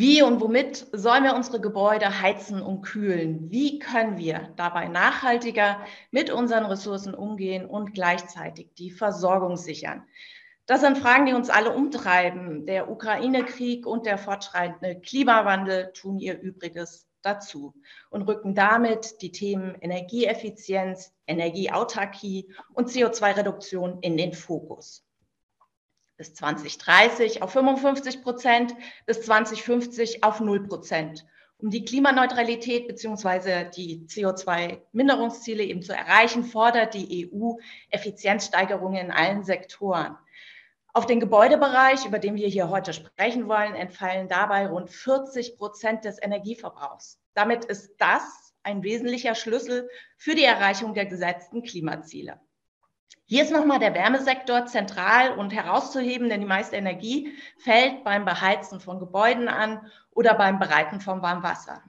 Wie 0.00 0.22
und 0.22 0.40
womit 0.40 0.86
sollen 0.92 1.24
wir 1.24 1.34
unsere 1.34 1.60
Gebäude 1.60 2.22
heizen 2.22 2.62
und 2.62 2.80
kühlen? 2.80 3.50
Wie 3.50 3.78
können 3.78 4.16
wir 4.16 4.48
dabei 4.56 4.88
nachhaltiger 4.88 5.78
mit 6.10 6.30
unseren 6.30 6.64
Ressourcen 6.64 7.12
umgehen 7.14 7.66
und 7.66 7.92
gleichzeitig 7.92 8.72
die 8.78 8.90
Versorgung 8.90 9.58
sichern? 9.58 10.02
Das 10.64 10.80
sind 10.80 10.96
Fragen, 10.96 11.26
die 11.26 11.34
uns 11.34 11.50
alle 11.50 11.74
umtreiben. 11.74 12.64
Der 12.64 12.90
Ukraine-Krieg 12.90 13.86
und 13.86 14.06
der 14.06 14.16
fortschreitende 14.16 14.98
Klimawandel 15.00 15.92
tun 15.92 16.18
ihr 16.18 16.40
Übriges 16.40 17.06
dazu 17.20 17.74
und 18.08 18.22
rücken 18.22 18.54
damit 18.54 19.20
die 19.20 19.32
Themen 19.32 19.74
Energieeffizienz, 19.82 21.12
Energieautarkie 21.26 22.48
und 22.72 22.88
CO2-Reduktion 22.88 23.98
in 24.00 24.16
den 24.16 24.32
Fokus. 24.32 25.04
Bis 26.20 26.34
2030 26.34 27.40
auf 27.40 27.52
55 27.52 28.22
Prozent, 28.22 28.76
bis 29.06 29.22
2050 29.22 30.22
auf 30.22 30.40
0 30.40 30.68
Prozent. 30.68 31.24
Um 31.56 31.70
die 31.70 31.82
Klimaneutralität 31.82 32.86
bzw. 32.88 33.70
die 33.70 34.04
CO2-Minderungsziele 34.06 35.62
eben 35.62 35.80
zu 35.80 35.94
erreichen, 35.94 36.44
fordert 36.44 36.92
die 36.92 37.32
EU 37.32 37.54
Effizienzsteigerungen 37.88 39.06
in 39.06 39.10
allen 39.10 39.44
Sektoren. 39.44 40.18
Auf 40.92 41.06
den 41.06 41.20
Gebäudebereich, 41.20 42.04
über 42.04 42.18
den 42.18 42.34
wir 42.34 42.48
hier 42.48 42.68
heute 42.68 42.92
sprechen 42.92 43.48
wollen, 43.48 43.74
entfallen 43.74 44.28
dabei 44.28 44.66
rund 44.66 44.90
40 44.90 45.56
Prozent 45.56 46.04
des 46.04 46.22
Energieverbrauchs. 46.22 47.18
Damit 47.32 47.64
ist 47.64 47.94
das 47.96 48.52
ein 48.62 48.82
wesentlicher 48.82 49.34
Schlüssel 49.34 49.88
für 50.18 50.34
die 50.34 50.44
Erreichung 50.44 50.92
der 50.92 51.06
gesetzten 51.06 51.62
Klimaziele. 51.62 52.38
Hier 53.24 53.44
ist 53.44 53.52
nochmal 53.52 53.78
der 53.78 53.94
Wärmesektor 53.94 54.66
zentral 54.66 55.38
und 55.38 55.52
herauszuheben, 55.52 56.28
denn 56.28 56.40
die 56.40 56.46
meiste 56.46 56.76
Energie 56.76 57.32
fällt 57.58 58.02
beim 58.02 58.24
Beheizen 58.24 58.80
von 58.80 58.98
Gebäuden 58.98 59.48
an 59.48 59.86
oder 60.10 60.34
beim 60.34 60.58
Bereiten 60.58 61.00
von 61.00 61.22
Warmwasser. 61.22 61.82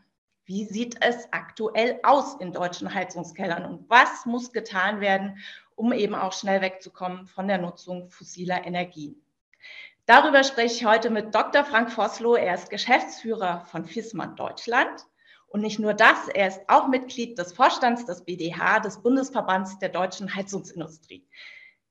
Wie 0.45 0.65
sieht 0.65 0.97
es 1.01 1.31
aktuell 1.31 1.99
aus 2.03 2.35
in 2.39 2.51
deutschen 2.51 2.93
Heizungskellern 2.93 3.65
und 3.65 3.89
was 3.89 4.25
muss 4.25 4.51
getan 4.51 5.01
werden, 5.01 5.39
um 5.75 5.93
eben 5.93 6.13
auch 6.13 6.33
schnell 6.33 6.61
wegzukommen 6.61 7.25
von 7.25 7.47
der 7.47 7.57
Nutzung 7.57 8.09
fossiler 8.09 8.65
Energien. 8.65 9.19
Darüber 10.05 10.43
spreche 10.43 10.75
ich 10.75 10.85
heute 10.85 11.09
mit 11.09 11.33
Dr. 11.33 11.63
Frank 11.63 11.91
Vossloh. 11.91 12.35
Er 12.35 12.53
ist 12.55 12.69
Geschäftsführer 12.69 13.65
von 13.65 13.85
FISMAN 13.85 14.35
Deutschland. 14.35 15.07
Und 15.51 15.59
nicht 15.61 15.79
nur 15.79 15.93
das, 15.93 16.29
er 16.29 16.47
ist 16.47 16.61
auch 16.67 16.87
Mitglied 16.87 17.37
des 17.37 17.51
Vorstands 17.51 18.05
des 18.05 18.23
BDH, 18.23 18.79
des 18.79 19.01
Bundesverbands 19.01 19.77
der 19.79 19.89
deutschen 19.89 20.33
Heizungsindustrie. 20.33 21.27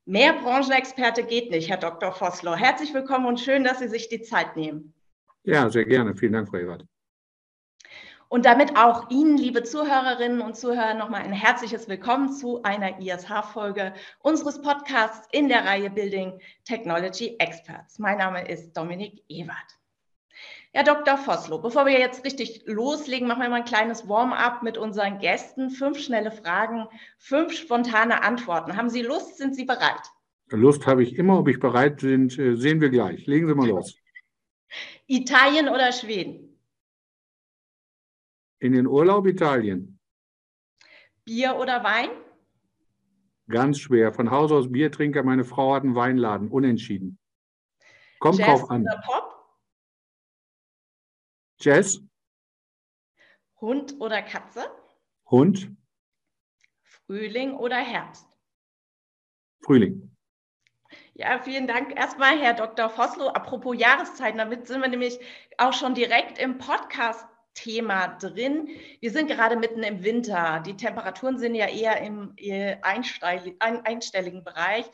Mehr 0.06 0.32
Branchenexperte 0.32 1.24
geht 1.24 1.50
nicht, 1.50 1.68
Herr 1.68 1.76
Dr. 1.76 2.10
Vossloh. 2.10 2.54
Herzlich 2.54 2.94
willkommen 2.94 3.26
und 3.26 3.38
schön, 3.38 3.62
dass 3.62 3.80
Sie 3.80 3.88
sich 3.88 4.08
die 4.08 4.22
Zeit 4.22 4.56
nehmen. 4.56 4.94
Ja, 5.44 5.68
sehr 5.68 5.84
gerne. 5.84 6.16
Vielen 6.16 6.32
Dank, 6.32 6.48
Frau 6.48 6.56
Ewert. 6.56 6.86
Und 8.28 8.46
damit 8.46 8.78
auch 8.78 9.10
Ihnen, 9.10 9.36
liebe 9.36 9.62
Zuhörerinnen 9.62 10.40
und 10.40 10.56
Zuhörer, 10.56 10.94
nochmal 10.94 11.22
ein 11.22 11.32
herzliches 11.32 11.86
Willkommen 11.86 12.32
zu 12.32 12.62
einer 12.62 12.98
ISH-Folge 12.98 13.92
unseres 14.20 14.62
Podcasts 14.62 15.28
in 15.32 15.48
der 15.48 15.66
Reihe 15.66 15.90
Building 15.90 16.40
Technology 16.64 17.36
Experts. 17.38 17.98
Mein 17.98 18.16
Name 18.16 18.48
ist 18.48 18.72
Dominik 18.74 19.22
Ewert. 19.28 19.79
Herr 20.72 20.84
Dr. 20.84 21.18
Vossloh, 21.18 21.58
bevor 21.58 21.84
wir 21.86 21.98
jetzt 21.98 22.24
richtig 22.24 22.62
loslegen, 22.66 23.26
machen 23.26 23.42
wir 23.42 23.48
mal 23.48 23.56
ein 23.56 23.64
kleines 23.64 24.08
Warm-up 24.08 24.62
mit 24.62 24.78
unseren 24.78 25.18
Gästen. 25.18 25.70
Fünf 25.70 25.98
schnelle 25.98 26.30
Fragen, 26.30 26.86
fünf 27.18 27.52
spontane 27.52 28.22
Antworten. 28.22 28.76
Haben 28.76 28.88
Sie 28.88 29.02
Lust? 29.02 29.36
Sind 29.38 29.56
Sie 29.56 29.64
bereit? 29.64 30.00
Lust 30.50 30.86
habe 30.86 31.02
ich 31.02 31.16
immer. 31.16 31.40
Ob 31.40 31.48
ich 31.48 31.58
bereit 31.58 31.98
bin, 31.98 32.28
äh, 32.28 32.56
sehen 32.56 32.80
wir 32.80 32.90
gleich. 32.90 33.26
Legen 33.26 33.48
Sie 33.48 33.54
mal 33.54 33.68
los. 33.68 33.96
Italien 35.06 35.68
oder 35.68 35.90
Schweden? 35.92 36.56
In 38.60 38.72
den 38.72 38.86
Urlaub 38.86 39.26
Italien. 39.26 39.98
Bier 41.24 41.56
oder 41.56 41.82
Wein? 41.82 42.10
Ganz 43.48 43.80
schwer. 43.80 44.12
Von 44.12 44.30
Haus 44.30 44.52
aus 44.52 44.70
Biertrinker. 44.70 45.24
Meine 45.24 45.44
Frau 45.44 45.74
hat 45.74 45.82
einen 45.82 45.96
Weinladen. 45.96 46.48
Unentschieden. 46.48 47.18
Kommt 48.20 48.38
Jazz 48.38 48.46
drauf 48.46 48.70
an. 48.70 48.82
Oder 48.82 49.00
Pop? 49.04 49.29
Jazz. 51.60 52.00
Hund 53.60 53.94
oder 54.00 54.22
Katze? 54.22 54.70
Hund. 55.30 55.70
Frühling 56.82 57.54
oder 57.54 57.76
Herbst? 57.76 58.26
Frühling. 59.60 60.16
Ja, 61.12 61.38
vielen 61.38 61.66
Dank 61.66 61.94
erstmal, 61.96 62.38
Herr 62.38 62.54
Dr. 62.54 62.88
Vossloh. 62.88 63.28
Apropos 63.28 63.78
Jahreszeiten, 63.78 64.38
damit 64.38 64.66
sind 64.66 64.80
wir 64.80 64.88
nämlich 64.88 65.20
auch 65.58 65.74
schon 65.74 65.94
direkt 65.94 66.38
im 66.38 66.56
Podcast 66.56 67.26
Thema 67.52 68.08
drin. 68.18 68.68
Wir 69.00 69.10
sind 69.10 69.26
gerade 69.26 69.56
mitten 69.56 69.82
im 69.82 70.02
Winter. 70.02 70.62
Die 70.64 70.76
Temperaturen 70.76 71.38
sind 71.38 71.54
ja 71.54 71.66
eher 71.66 72.00
im 72.00 72.34
einstelligen 72.82 74.44
Bereich. 74.44 74.86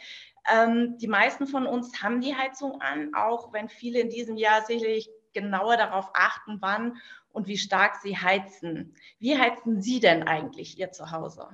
Ähm, 0.52 0.96
die 0.98 1.06
meisten 1.06 1.46
von 1.46 1.66
uns 1.66 2.02
haben 2.02 2.20
die 2.20 2.34
Heizung 2.34 2.80
an, 2.80 3.14
auch 3.14 3.52
wenn 3.52 3.68
viele 3.68 4.00
in 4.00 4.10
diesem 4.10 4.36
Jahr 4.36 4.64
sicherlich 4.64 5.08
genauer 5.36 5.76
darauf 5.76 6.10
achten, 6.14 6.56
wann 6.60 6.96
und 7.28 7.46
wie 7.46 7.58
stark 7.58 7.96
sie 7.96 8.16
heizen. 8.16 8.94
Wie 9.18 9.36
heizen 9.36 9.82
Sie 9.82 10.00
denn 10.00 10.22
eigentlich 10.22 10.78
Ihr 10.78 10.90
Zuhause? 10.92 11.48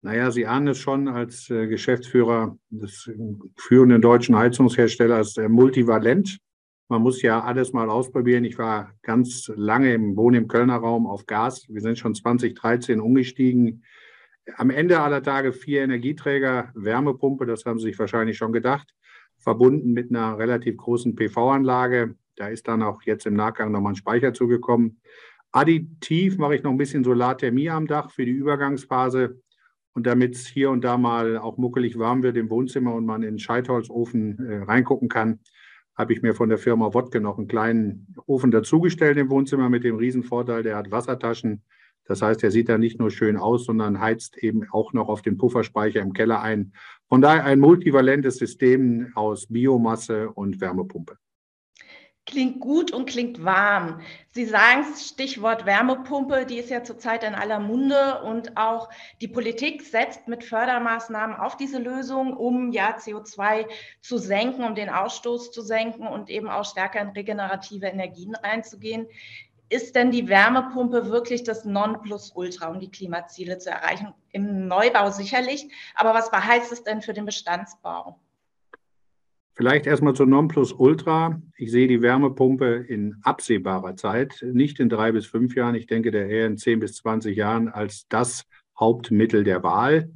Naja, 0.00 0.30
Sie 0.30 0.46
ahnen 0.46 0.68
es 0.68 0.78
schon 0.78 1.08
als 1.08 1.50
äh, 1.50 1.66
Geschäftsführer 1.66 2.56
des 2.70 3.10
führenden 3.56 4.00
deutschen 4.00 4.36
Heizungsherstellers 4.36 5.36
äh, 5.38 5.48
Multivalent. 5.48 6.38
Man 6.86 7.02
muss 7.02 7.20
ja 7.20 7.42
alles 7.42 7.72
mal 7.72 7.90
ausprobieren. 7.90 8.44
Ich 8.44 8.56
war 8.58 8.94
ganz 9.02 9.50
lange 9.56 9.92
im 9.92 10.16
Wohnen 10.16 10.42
im 10.42 10.48
Kölner 10.48 10.76
Raum 10.76 11.08
auf 11.08 11.26
Gas. 11.26 11.66
Wir 11.68 11.80
sind 11.80 11.98
schon 11.98 12.14
2013 12.14 13.00
umgestiegen. 13.00 13.82
Am 14.56 14.70
Ende 14.70 15.00
aller 15.00 15.22
Tage 15.22 15.52
vier 15.52 15.82
Energieträger, 15.82 16.70
Wärmepumpe, 16.74 17.44
das 17.44 17.66
haben 17.66 17.80
Sie 17.80 17.88
sich 17.88 17.98
wahrscheinlich 17.98 18.38
schon 18.38 18.52
gedacht, 18.52 18.94
verbunden 19.36 19.92
mit 19.92 20.10
einer 20.10 20.38
relativ 20.38 20.76
großen 20.76 21.16
PV-Anlage. 21.16 22.14
Da 22.38 22.48
ist 22.48 22.68
dann 22.68 22.82
auch 22.82 23.02
jetzt 23.02 23.26
im 23.26 23.34
Nachgang 23.34 23.72
nochmal 23.72 23.92
ein 23.92 23.96
Speicher 23.96 24.32
zugekommen. 24.32 25.00
Additiv 25.50 26.38
mache 26.38 26.54
ich 26.54 26.62
noch 26.62 26.70
ein 26.70 26.78
bisschen 26.78 27.04
Solarthermie 27.04 27.70
am 27.70 27.86
Dach 27.86 28.10
für 28.10 28.24
die 28.24 28.32
Übergangsphase. 28.32 29.40
Und 29.94 30.06
damit 30.06 30.36
es 30.36 30.46
hier 30.46 30.70
und 30.70 30.84
da 30.84 30.96
mal 30.96 31.38
auch 31.38 31.56
muckelig 31.56 31.98
warm 31.98 32.22
wird 32.22 32.36
im 32.36 32.50
Wohnzimmer 32.50 32.94
und 32.94 33.06
man 33.06 33.22
in 33.22 33.34
den 33.34 33.38
Scheitholzofen 33.38 34.38
äh, 34.38 34.58
reingucken 34.58 35.08
kann, 35.08 35.40
habe 35.96 36.12
ich 36.12 36.22
mir 36.22 36.34
von 36.34 36.48
der 36.48 36.58
Firma 36.58 36.94
Wodke 36.94 37.20
noch 37.20 37.38
einen 37.38 37.48
kleinen 37.48 38.14
Ofen 38.26 38.52
dazugestellt 38.52 39.18
im 39.18 39.30
Wohnzimmer 39.30 39.68
mit 39.68 39.82
dem 39.82 39.96
Riesenvorteil, 39.96 40.62
der 40.62 40.76
hat 40.76 40.92
Wassertaschen. 40.92 41.64
Das 42.04 42.22
heißt, 42.22 42.42
er 42.44 42.52
sieht 42.52 42.68
da 42.68 42.78
nicht 42.78 43.00
nur 43.00 43.10
schön 43.10 43.36
aus, 43.36 43.64
sondern 43.64 44.00
heizt 44.00 44.38
eben 44.38 44.62
auch 44.70 44.92
noch 44.92 45.08
auf 45.08 45.22
den 45.22 45.36
Pufferspeicher 45.36 46.00
im 46.00 46.12
Keller 46.12 46.40
ein. 46.40 46.72
Von 47.08 47.20
daher 47.20 47.44
ein 47.44 47.58
multivalentes 47.58 48.36
System 48.36 49.10
aus 49.14 49.48
Biomasse 49.48 50.30
und 50.30 50.60
Wärmepumpe. 50.60 51.16
Klingt 52.28 52.60
gut 52.60 52.92
und 52.92 53.08
klingt 53.08 53.42
warm. 53.42 54.02
Sie 54.32 54.44
sagen 54.44 54.84
Stichwort 54.94 55.64
Wärmepumpe, 55.64 56.44
die 56.44 56.58
ist 56.58 56.68
ja 56.68 56.84
zurzeit 56.84 57.24
in 57.24 57.34
aller 57.34 57.58
Munde 57.58 58.20
und 58.22 58.54
auch 58.58 58.90
die 59.22 59.28
Politik 59.28 59.80
setzt 59.80 60.28
mit 60.28 60.44
Fördermaßnahmen 60.44 61.34
auf 61.34 61.56
diese 61.56 61.78
Lösung, 61.78 62.36
um 62.36 62.70
ja 62.70 62.94
CO2 62.98 63.66
zu 64.02 64.18
senken, 64.18 64.64
um 64.64 64.74
den 64.74 64.90
Ausstoß 64.90 65.52
zu 65.52 65.62
senken 65.62 66.06
und 66.06 66.28
eben 66.28 66.50
auch 66.50 66.66
stärker 66.66 67.00
in 67.00 67.08
regenerative 67.08 67.86
Energien 67.86 68.34
einzugehen. 68.34 69.06
Ist 69.70 69.96
denn 69.96 70.10
die 70.10 70.28
Wärmepumpe 70.28 71.08
wirklich 71.08 71.44
das 71.44 71.64
Nonplusultra, 71.64 72.68
um 72.68 72.78
die 72.78 72.90
Klimaziele 72.90 73.56
zu 73.56 73.70
erreichen? 73.70 74.12
Im 74.32 74.68
Neubau 74.68 75.10
sicherlich, 75.10 75.66
aber 75.94 76.12
was 76.12 76.30
heißt 76.30 76.72
es 76.72 76.84
denn 76.84 77.00
für 77.00 77.14
den 77.14 77.24
Bestandsbau? 77.24 78.20
Vielleicht 79.58 79.88
erstmal 79.88 80.14
zu 80.14 80.24
Nonplusultra. 80.24 81.42
Ich 81.56 81.72
sehe 81.72 81.88
die 81.88 82.00
Wärmepumpe 82.00 82.76
in 82.86 83.16
absehbarer 83.22 83.96
Zeit, 83.96 84.40
nicht 84.52 84.78
in 84.78 84.88
drei 84.88 85.10
bis 85.10 85.26
fünf 85.26 85.56
Jahren, 85.56 85.74
ich 85.74 85.88
denke 85.88 86.12
daher 86.12 86.46
in 86.46 86.56
zehn 86.56 86.78
bis 86.78 86.94
zwanzig 86.94 87.36
Jahren 87.36 87.68
als 87.68 88.06
das 88.06 88.46
Hauptmittel 88.78 89.42
der 89.42 89.64
Wahl. 89.64 90.12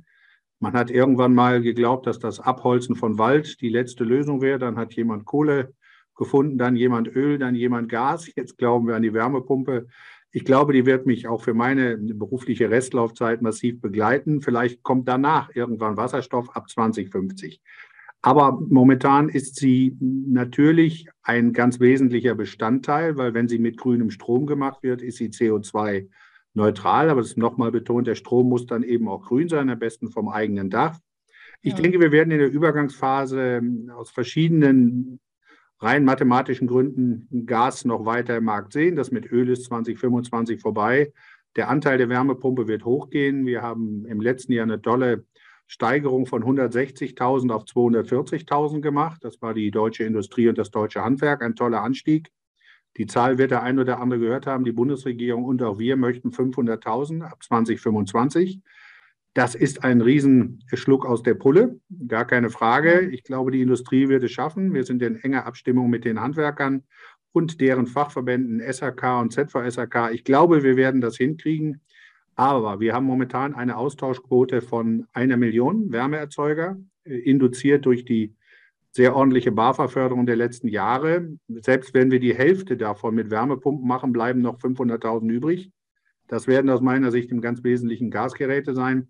Man 0.61 0.75
hat 0.75 0.93
irgendwann 0.93 1.35
mal 1.35 1.61
geglaubt, 1.61 2.07
dass 2.07 2.21
das 2.21 2.39
Abholzen 2.39 2.95
von 2.95 3.19
Wald 3.19 3.61
die 3.61 3.69
letzte 3.69 4.05
Lösung 4.05 4.43
wäre. 4.43 4.61
Dann 4.61 4.77
hat 4.77 4.95
jemand 4.95 5.25
Kohle 5.25 5.75
gefunden, 6.15 6.57
dann 6.57 6.77
jemand 6.77 7.09
Öl, 7.09 7.37
dann 7.37 7.57
jemand 7.57 7.89
Gas. 7.89 8.31
Jetzt 8.37 8.59
glauben 8.59 8.87
wir 8.87 8.95
an 8.95 9.03
die 9.03 9.13
Wärmepumpe. 9.13 9.89
Ich 10.31 10.45
glaube, 10.45 10.73
die 10.73 10.87
wird 10.87 11.05
mich 11.05 11.27
auch 11.27 11.43
für 11.43 11.53
meine 11.53 11.97
berufliche 11.97 12.71
Restlaufzeit 12.71 13.43
massiv 13.43 13.81
begleiten. 13.81 14.41
Vielleicht 14.41 14.85
kommt 14.85 15.09
danach 15.09 15.51
irgendwann 15.53 15.97
Wasserstoff 15.97 16.55
ab 16.55 16.71
2050. 16.71 17.61
Aber 18.23 18.61
momentan 18.69 19.29
ist 19.29 19.57
sie 19.57 19.97
natürlich 20.01 21.09
ein 21.23 21.53
ganz 21.53 21.81
wesentlicher 21.81 22.37
Bestandteil, 22.37 23.17
weil 23.17 23.35
wenn 23.35 23.49
sie 23.49 23.59
mit 23.59 23.77
grünem 23.77 24.11
Strom 24.11 24.47
gemacht 24.47 24.85
wird, 24.85 25.03
ist 25.03 25.19
sie 25.19 25.29
CO2 25.29 26.09
neutral. 26.55 27.11
Aber 27.11 27.21
das 27.21 27.31
ist 27.31 27.39
nochmal 27.39 27.73
betont, 27.73 28.07
der 28.07 28.15
Strom 28.15 28.49
muss 28.49 28.67
dann 28.67 28.85
eben 28.85 29.09
auch 29.09 29.23
grün 29.27 29.49
sein, 29.49 29.69
am 29.69 29.79
besten 29.79 30.11
vom 30.11 30.29
eigenen 30.29 30.71
Dach. 30.71 30.99
Ich 31.63 31.75
ja. 31.75 31.81
denke, 31.81 32.01
wir 32.01 32.13
werden 32.13 32.31
in 32.31 32.39
der 32.39 32.51
Übergangsphase 32.51 33.61
aus 33.95 34.11
verschiedenen 34.11 35.21
rein 35.81 36.05
mathematischen 36.05 36.69
Gründen 36.69 37.47
Gas 37.47 37.85
noch 37.85 38.05
weiter 38.05 38.37
im 38.37 38.45
Markt 38.45 38.73
sehen. 38.73 38.95
Das 38.95 39.11
mit 39.11 39.31
Öl 39.33 39.49
ist 39.49 39.65
2025 39.65 40.61
vorbei. 40.61 41.13
Der 41.57 41.69
Anteil 41.69 41.99
der 41.99 42.09
Wärmepumpe 42.09 42.69
wird 42.69 42.85
hochgehen. 42.85 43.47
Wir 43.47 43.63
haben 43.63 44.07
im 44.07 44.21
letzten 44.21 44.53
Jahr 44.53 44.63
eine 44.63 44.81
tolle 44.81 45.25
Steigerung 45.73 46.27
von 46.27 46.45
160.000 46.45 47.51
auf 47.51 47.65
240.000 47.65 48.83
gemacht. 48.83 49.25
Das 49.25 49.41
war 49.41 49.55
die 49.55 49.71
deutsche 49.71 50.05
Industrie 50.05 50.47
und 50.49 50.59
das 50.59 50.71
deutsche 50.71 51.03
Handwerk, 51.03 51.43
ein 51.43 51.57
toller 51.57 51.81
Anstieg. 51.81 52.31
Die 52.99 53.07
Zahl 53.07 53.39
wird 53.39 53.53
der 53.53 53.63
ein 53.63 53.79
oder 53.79 53.99
andere 53.99 54.21
gehört 54.21 54.47
haben. 54.47 54.65
Die 54.65 54.73
Bundesregierung 54.73 55.45
und 55.45 55.63
auch 55.63 55.79
wir 55.79 55.97
möchten 55.97 56.29
500.000 56.29 57.23
ab 57.23 57.43
2025. 57.43 58.61
Das 59.33 59.55
ist 59.55 59.83
ein 59.83 60.03
Riesenschluck 60.03 61.07
aus 61.07 61.23
der 61.23 61.37
Pulle, 61.37 61.81
gar 62.07 62.27
keine 62.27 62.51
Frage. 62.51 63.09
Ich 63.09 63.25
glaube, 63.25 63.51
die 63.51 63.63
Industrie 63.63 64.11
wird 64.11 64.25
es 64.25 64.31
schaffen. 64.31 64.75
Wir 64.75 64.85
sind 64.85 65.01
in 65.01 65.17
enger 65.17 65.47
Abstimmung 65.47 65.89
mit 65.89 66.05
den 66.05 66.21
Handwerkern 66.21 66.83
und 67.33 67.63
deren 67.63 67.87
Fachverbänden 67.87 68.61
SAK 68.71 69.23
und 69.23 69.33
ZVSAK. 69.33 70.11
Ich 70.13 70.25
glaube, 70.25 70.63
wir 70.63 70.77
werden 70.77 71.01
das 71.01 71.17
hinkriegen. 71.17 71.81
Aber 72.35 72.81
wir 72.81 72.95
haben 72.95 73.07
momentan 73.07 73.55
eine 73.55 73.77
Austauschquote 73.77 74.63
von 74.63 75.07
einer 75.13 75.37
Million 75.37 75.93
Wärmeerzeuger, 75.93 76.79
äh, 77.05 77.15
induziert 77.15 77.87
durch 77.87 78.05
die 78.05 78.35
sehr 78.91 79.17
ordentliche 79.17 79.53
BAFA-Förderung 79.53 80.27
der 80.27 80.37
letzten 80.37 80.69
Jahre. 80.69 81.29
Selbst 81.49 81.95
wenn 81.95 82.11
wir 82.11 82.21
die 82.21 82.35
Hälfte 82.35 82.77
davon 82.77 83.15
mit 83.15 83.31
Wärmepumpen 83.31 83.87
machen, 83.87 84.13
bleiben 84.13 84.43
noch 84.43 84.59
500.000 84.59 85.31
übrig. 85.31 85.71
Das 86.29 86.47
werden 86.47 86.71
aus 86.71 86.83
meiner 86.83 87.11
Sicht 87.11 87.31
im 87.31 87.41
ganz 87.41 87.65
Wesentlichen 87.65 88.11
Gasgeräte 88.11 88.75
sein. 88.75 89.09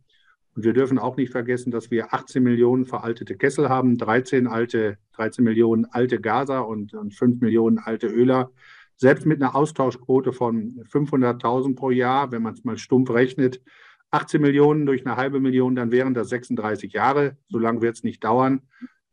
Und 0.55 0.65
wir 0.65 0.73
dürfen 0.73 0.99
auch 0.99 1.17
nicht 1.17 1.33
vergessen, 1.33 1.71
dass 1.71 1.91
wir 1.91 2.13
18 2.13 2.43
Millionen 2.43 2.85
veraltete 2.85 3.37
Kessel 3.37 3.69
haben, 3.69 3.97
13, 3.97 4.47
alte, 4.47 4.99
13 5.17 5.43
Millionen 5.43 5.87
alte 5.87 6.21
Gaser 6.21 6.67
und, 6.69 6.95
und 6.95 7.15
5 7.15 7.41
Millionen 7.41 7.79
alte 7.79 8.07
Öler. 8.07 8.53
Selbst 9.03 9.27
mit 9.27 9.43
einer 9.43 9.57
Austauschquote 9.57 10.33
von 10.33 10.85
500.000 10.85 11.75
pro 11.75 11.91
Jahr, 11.91 12.31
wenn 12.31 12.41
man 12.41 12.55
es 12.55 12.63
mal 12.63 12.79
stumpf 12.79 13.11
rechnet, 13.11 13.61
18 14.13 14.41
Millionen 14.41 14.87
durch 14.87 15.05
eine 15.05 15.17
halbe 15.17 15.41
Million, 15.41 15.75
dann 15.75 15.91
wären 15.91 16.15
das 16.15 16.29
36 16.29 16.93
Jahre. 16.93 17.37
So 17.49 17.59
lange 17.59 17.83
wird 17.83 17.97
es 17.97 18.05
nicht 18.05 18.23
dauern. 18.23 18.63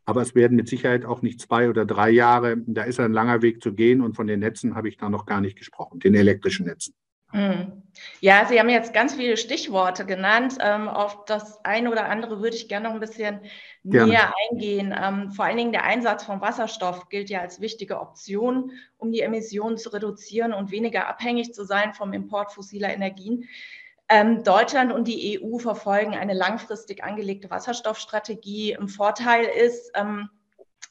Aber 0.05 0.21
es 0.21 0.35
werden 0.35 0.55
mit 0.55 0.69
Sicherheit 0.69 1.05
auch 1.05 1.23
nicht 1.23 1.41
zwei 1.41 1.71
oder 1.71 1.87
drei 1.87 2.11
Jahre. 2.11 2.57
Da 2.67 2.83
ist 2.83 2.99
ein 2.99 3.13
langer 3.13 3.41
Weg 3.41 3.63
zu 3.63 3.73
gehen. 3.73 4.01
Und 4.01 4.15
von 4.15 4.27
den 4.27 4.41
Netzen 4.41 4.75
habe 4.75 4.89
ich 4.89 4.97
da 4.97 5.09
noch 5.09 5.25
gar 5.25 5.41
nicht 5.41 5.57
gesprochen, 5.57 5.99
den 5.99 6.13
elektrischen 6.13 6.67
Netzen. 6.67 6.93
Hm. 7.31 7.83
Ja, 8.21 8.45
Sie 8.45 8.59
haben 8.59 8.69
jetzt 8.69 8.93
ganz 8.93 9.15
viele 9.15 9.37
Stichworte 9.37 10.05
genannt. 10.05 10.57
Ähm, 10.61 10.87
auf 10.87 11.25
das 11.25 11.63
eine 11.63 11.91
oder 11.91 12.05
andere 12.05 12.41
würde 12.41 12.55
ich 12.55 12.67
gerne 12.67 12.87
noch 12.87 12.93
ein 12.93 12.99
bisschen 12.99 13.41
gerne. 13.83 14.11
näher 14.11 14.33
eingehen. 14.49 14.95
Ähm, 14.97 15.31
vor 15.31 15.45
allen 15.45 15.57
Dingen 15.57 15.71
der 15.71 15.83
Einsatz 15.83 16.23
von 16.23 16.41
Wasserstoff 16.41 17.09
gilt 17.09 17.29
ja 17.29 17.41
als 17.41 17.61
wichtige 17.61 17.99
Option, 17.99 18.71
um 18.97 19.11
die 19.11 19.21
Emissionen 19.21 19.77
zu 19.77 19.89
reduzieren 19.89 20.53
und 20.53 20.71
weniger 20.71 21.07
abhängig 21.07 21.53
zu 21.53 21.65
sein 21.65 21.93
vom 21.93 22.13
Import 22.13 22.51
fossiler 22.51 22.93
Energien. 22.93 23.47
Ähm, 24.07 24.43
Deutschland 24.43 24.91
und 24.91 25.07
die 25.07 25.39
EU 25.39 25.59
verfolgen 25.59 26.15
eine 26.15 26.33
langfristig 26.33 27.03
angelegte 27.03 27.49
Wasserstoffstrategie. 27.49 28.71
Im 28.71 28.87
Vorteil 28.87 29.45
ist, 29.45 29.91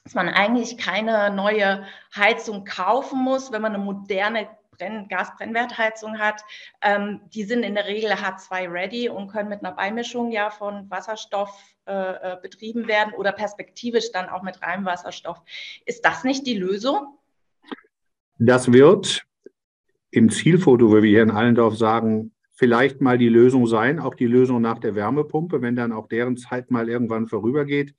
dass 0.03 0.13
man 0.13 0.29
eigentlich 0.29 0.77
keine 0.77 1.29
neue 1.29 1.85
Heizung 2.15 2.63
kaufen 2.63 3.21
muss, 3.21 3.51
wenn 3.51 3.61
man 3.61 3.75
eine 3.75 3.83
moderne 3.83 4.47
Brenn 4.79 5.07
Gasbrennwertheizung 5.07 6.17
hat. 6.17 6.43
Ähm, 6.81 7.21
die 7.33 7.43
sind 7.43 7.63
in 7.63 7.75
der 7.75 7.85
Regel 7.85 8.11
H2-ready 8.11 9.09
und 9.09 9.27
können 9.27 9.49
mit 9.49 9.63
einer 9.63 9.75
Beimischung 9.75 10.31
ja 10.31 10.49
von 10.49 10.89
Wasserstoff 10.89 11.51
äh, 11.85 11.91
äh, 12.33 12.37
betrieben 12.41 12.87
werden 12.87 13.13
oder 13.13 13.31
perspektivisch 13.31 14.11
dann 14.11 14.29
auch 14.29 14.41
mit 14.41 14.61
reinem 14.61 14.85
Wasserstoff. 14.85 15.41
Ist 15.85 16.03
das 16.05 16.23
nicht 16.23 16.47
die 16.47 16.57
Lösung? 16.57 17.17
Das 18.37 18.71
wird 18.71 19.25
im 20.11 20.29
Zielfoto, 20.29 20.89
wie 20.91 21.03
wir 21.03 21.09
hier 21.09 21.23
in 21.23 21.31
Allendorf 21.31 21.77
sagen, 21.77 22.31
vielleicht 22.51 22.99
mal 23.01 23.17
die 23.17 23.29
Lösung 23.29 23.67
sein, 23.67 23.99
auch 23.99 24.15
die 24.15 24.25
Lösung 24.25 24.61
nach 24.61 24.79
der 24.79 24.95
Wärmepumpe, 24.95 25.61
wenn 25.61 25.75
dann 25.75 25.91
auch 25.91 26.07
deren 26.07 26.37
Zeit 26.37 26.71
mal 26.71 26.89
irgendwann 26.89 27.27
vorübergeht. 27.27 27.95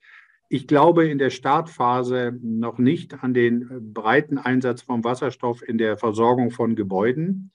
Ich 0.53 0.67
glaube 0.67 1.07
in 1.07 1.17
der 1.17 1.29
Startphase 1.29 2.37
noch 2.41 2.77
nicht 2.77 3.23
an 3.23 3.33
den 3.33 3.93
breiten 3.93 4.37
Einsatz 4.37 4.81
von 4.81 5.01
Wasserstoff 5.01 5.65
in 5.65 5.77
der 5.77 5.95
Versorgung 5.95 6.51
von 6.51 6.75
Gebäuden. 6.75 7.51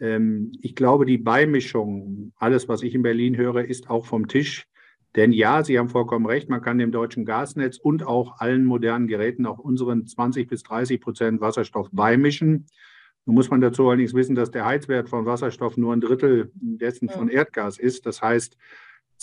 Ähm, 0.00 0.50
ich 0.62 0.74
glaube, 0.74 1.04
die 1.04 1.18
Beimischung, 1.18 2.32
alles, 2.36 2.70
was 2.70 2.82
ich 2.82 2.94
in 2.94 3.02
Berlin 3.02 3.36
höre, 3.36 3.66
ist 3.66 3.90
auch 3.90 4.06
vom 4.06 4.28
Tisch. 4.28 4.66
Denn 5.14 5.32
ja, 5.32 5.62
Sie 5.62 5.78
haben 5.78 5.90
vollkommen 5.90 6.24
recht, 6.24 6.48
man 6.48 6.62
kann 6.62 6.78
dem 6.78 6.90
deutschen 6.90 7.26
Gasnetz 7.26 7.76
und 7.76 8.02
auch 8.02 8.40
allen 8.40 8.64
modernen 8.64 9.08
Geräten, 9.08 9.44
auch 9.44 9.58
unseren 9.58 10.06
20 10.06 10.48
bis 10.48 10.62
30 10.62 11.02
Prozent 11.02 11.42
Wasserstoff 11.42 11.90
beimischen. 11.92 12.64
Nun 13.26 13.34
muss 13.34 13.50
man 13.50 13.60
dazu 13.60 13.86
allerdings 13.88 14.14
wissen, 14.14 14.36
dass 14.36 14.50
der 14.50 14.64
Heizwert 14.64 15.10
von 15.10 15.26
Wasserstoff 15.26 15.76
nur 15.76 15.92
ein 15.92 16.00
Drittel 16.00 16.50
dessen 16.54 17.10
von 17.10 17.28
Erdgas 17.28 17.78
ist. 17.78 18.06
Das 18.06 18.22
heißt, 18.22 18.56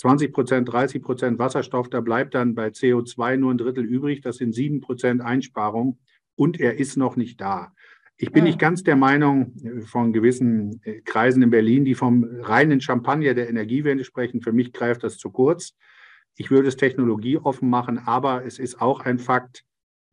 20 0.00 0.32
Prozent, 0.32 0.72
30 0.72 1.02
Prozent 1.02 1.38
Wasserstoff, 1.38 1.90
da 1.90 2.00
bleibt 2.00 2.34
dann 2.34 2.54
bei 2.54 2.68
CO2 2.68 3.36
nur 3.36 3.52
ein 3.52 3.58
Drittel 3.58 3.84
übrig. 3.84 4.22
Das 4.22 4.36
sind 4.36 4.54
sieben 4.54 4.80
Prozent 4.80 5.20
Einsparung 5.20 5.98
und 6.36 6.58
er 6.58 6.78
ist 6.78 6.96
noch 6.96 7.16
nicht 7.16 7.38
da. 7.38 7.74
Ich 8.16 8.32
bin 8.32 8.44
nicht 8.44 8.58
ganz 8.58 8.82
der 8.82 8.96
Meinung 8.96 9.54
von 9.84 10.14
gewissen 10.14 10.80
äh, 10.84 11.02
Kreisen 11.02 11.42
in 11.42 11.50
Berlin, 11.50 11.84
die 11.84 11.94
vom 11.94 12.24
reinen 12.40 12.80
Champagner 12.80 13.34
der 13.34 13.50
Energiewende 13.50 14.04
sprechen. 14.04 14.40
Für 14.40 14.52
mich 14.52 14.72
greift 14.72 15.04
das 15.04 15.18
zu 15.18 15.30
kurz. 15.30 15.76
Ich 16.34 16.50
würde 16.50 16.68
es 16.68 16.76
technologieoffen 16.76 17.68
machen, 17.68 17.98
aber 17.98 18.46
es 18.46 18.58
ist 18.58 18.80
auch 18.80 19.00
ein 19.00 19.18
Fakt, 19.18 19.64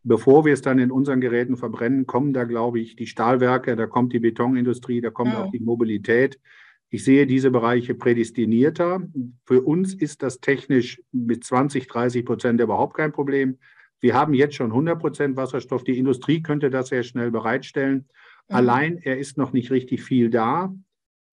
Bevor 0.04 0.46
wir 0.46 0.54
es 0.54 0.62
dann 0.62 0.80
in 0.80 0.90
unseren 0.90 1.20
Geräten 1.20 1.58
verbrennen, 1.58 2.06
kommen 2.06 2.32
da, 2.32 2.46
glaube 2.46 2.80
ich, 2.80 2.96
die 2.96 3.08
Stahlwerke, 3.08 3.76
da 3.76 3.88
kommt 3.88 4.14
die 4.14 4.20
Betonindustrie, 4.20 5.02
da 5.02 5.10
kommt 5.10 5.34
ja. 5.34 5.44
auch 5.44 5.52
die 5.52 5.60
Mobilität. 5.60 6.40
Ich 6.90 7.04
sehe 7.04 7.28
diese 7.28 7.52
Bereiche 7.52 7.96
prädestinierter. 7.96 9.02
Für 9.46 9.62
uns 9.62 9.94
ist 9.94 10.24
das 10.24 10.40
technisch 10.40 11.02
mit 11.12 11.44
20, 11.44 11.88
30 11.88 12.26
Prozent 12.26 12.62
überhaupt 12.62 12.96
kein 12.96 13.12
Problem. 13.12 13.58
Wir 14.00 14.14
haben 14.14 14.34
jetzt 14.34 14.56
schon 14.56 14.72
100 14.72 15.00
Prozent 15.00 15.36
Wasserstoff. 15.36 15.84
Die 15.84 15.98
Industrie 15.98 16.42
könnte 16.42 16.70
das 16.70 16.90
sehr 16.90 17.04
schnell 17.04 17.32
bereitstellen. 17.32 18.08
Mhm. 18.48 18.56
Allein 18.56 18.98
er 18.98 19.18
ist 19.18 19.38
noch 19.38 19.54
nicht 19.54 19.72
richtig 19.72 20.04
viel 20.04 20.30
da. 20.30 20.74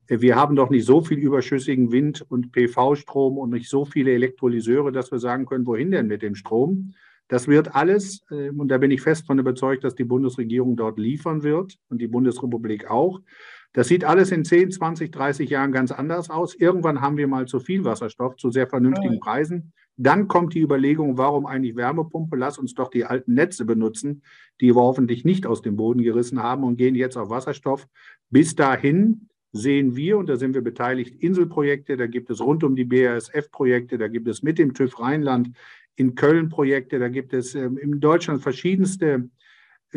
Wir 0.07 0.37
haben 0.37 0.55
doch 0.55 0.69
nicht 0.69 0.85
so 0.85 1.01
viel 1.01 1.19
überschüssigen 1.19 1.91
Wind- 1.91 2.25
und 2.29 2.53
PV-Strom 2.53 3.39
und 3.39 3.51
nicht 3.51 3.71
so 3.71 3.85
viele 3.85 4.13
Elektrolyseure, 4.13 4.93
dass 4.93 5.11
wir 5.11 5.19
sagen 5.19 5.47
können, 5.47 5.67
wohin 5.67 5.91
denn 5.91 6.09
mit 6.09 6.23
dem 6.23 6.35
Strom? 6.35 6.95
Das 7.29 7.49
wird 7.49 7.75
alles, 7.75 8.23
äh, 8.31 8.51
und 8.51 8.69
da 8.69 8.77
bin 8.77 8.91
ich 8.91 9.01
fest 9.01 9.27
von 9.27 9.39
überzeugt, 9.39 9.83
dass 9.85 9.95
die 9.95 10.05
Bundesregierung 10.05 10.77
dort 10.77 10.99
liefern 10.99 11.43
wird 11.43 11.79
und 11.89 12.03
die 12.03 12.07
Bundesrepublik 12.07 12.91
auch. 12.91 13.21
Das 13.75 13.89
sieht 13.89 14.05
alles 14.05 14.31
in 14.31 14.45
10, 14.45 14.71
20, 14.71 15.11
30 15.11 15.51
Jahren 15.51 15.73
ganz 15.73 15.91
anders 15.91 16.31
aus. 16.31 16.55
Irgendwann 16.55 17.01
haben 17.01 17.17
wir 17.17 17.27
mal 17.27 17.47
zu 17.47 17.59
viel 17.59 17.85
Wasserstoff 17.85 18.37
zu 18.37 18.53
sehr 18.53 18.69
vernünftigen 18.69 19.19
Preisen. 19.19 19.73
Dann 19.97 20.29
kommt 20.29 20.55
die 20.55 20.61
Überlegung, 20.61 21.19
warum 21.19 21.45
eigentlich 21.45 21.75
Wärmepumpe? 21.75 22.37
Lass 22.37 22.57
uns 22.57 22.75
doch 22.75 22.89
die 22.89 23.05
alten 23.05 23.35
Netze 23.35 23.65
benutzen, 23.65 24.23
die 24.61 24.77
wir 24.77 24.81
hoffentlich 24.81 25.25
nicht 25.25 25.45
aus 25.45 25.61
dem 25.61 25.75
Boden 25.75 26.03
gerissen 26.03 26.41
haben 26.41 26.63
und 26.63 26.77
gehen 26.77 26.95
jetzt 26.95 27.17
auf 27.17 27.31
Wasserstoff. 27.31 27.89
Bis 28.31 28.55
dahin 28.55 29.29
sehen 29.51 29.97
wir, 29.97 30.19
und 30.19 30.29
da 30.29 30.37
sind 30.37 30.55
wir 30.55 30.63
beteiligt, 30.63 31.21
Inselprojekte, 31.21 31.97
da 31.97 32.07
gibt 32.07 32.31
es 32.31 32.41
rund 32.41 32.63
um 32.63 32.77
die 32.77 32.85
BASF-Projekte, 32.85 33.99
da 33.99 34.07
gibt 34.07 34.29
es 34.29 34.45
mit 34.45 34.59
dem 34.59 34.73
TÜV 34.73 35.01
Rheinland 35.01 35.51
in 35.97 36.15
Köln 36.15 36.49
Projekte, 36.49 37.01
da 37.01 37.09
gibt 37.09 37.35
es 37.35 37.57
ähm, 37.57 37.77
in 37.77 37.99
Deutschland 37.99 38.41
verschiedenste 38.41 39.29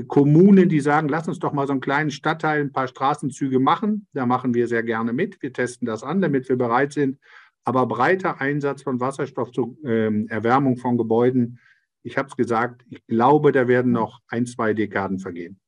Kommunen, 0.05 0.69
die 0.69 0.79
sagen, 0.79 1.09
lass 1.09 1.27
uns 1.27 1.39
doch 1.39 1.53
mal 1.53 1.65
so 1.65 1.71
einen 1.71 1.81
kleinen 1.81 2.11
Stadtteil, 2.11 2.61
ein 2.61 2.71
paar 2.71 2.87
Straßenzüge 2.87 3.59
machen. 3.59 4.07
Da 4.13 4.25
machen 4.25 4.53
wir 4.53 4.67
sehr 4.67 4.83
gerne 4.83 5.13
mit. 5.13 5.41
Wir 5.41 5.53
testen 5.53 5.85
das 5.85 6.03
an, 6.03 6.21
damit 6.21 6.49
wir 6.49 6.57
bereit 6.57 6.93
sind. 6.93 7.19
Aber 7.63 7.85
breiter 7.87 8.39
Einsatz 8.39 8.83
von 8.83 8.99
Wasserstoff 8.99 9.51
zur 9.51 9.75
ähm, 9.83 10.27
Erwärmung 10.29 10.77
von 10.77 10.97
Gebäuden, 10.97 11.59
ich 12.03 12.17
habe 12.17 12.29
es 12.29 12.37
gesagt, 12.37 12.85
ich 12.89 13.05
glaube, 13.07 13.51
da 13.51 13.67
werden 13.67 13.91
noch 13.91 14.21
ein, 14.27 14.45
zwei 14.45 14.73
Dekaden 14.73 15.19
vergehen. 15.19 15.59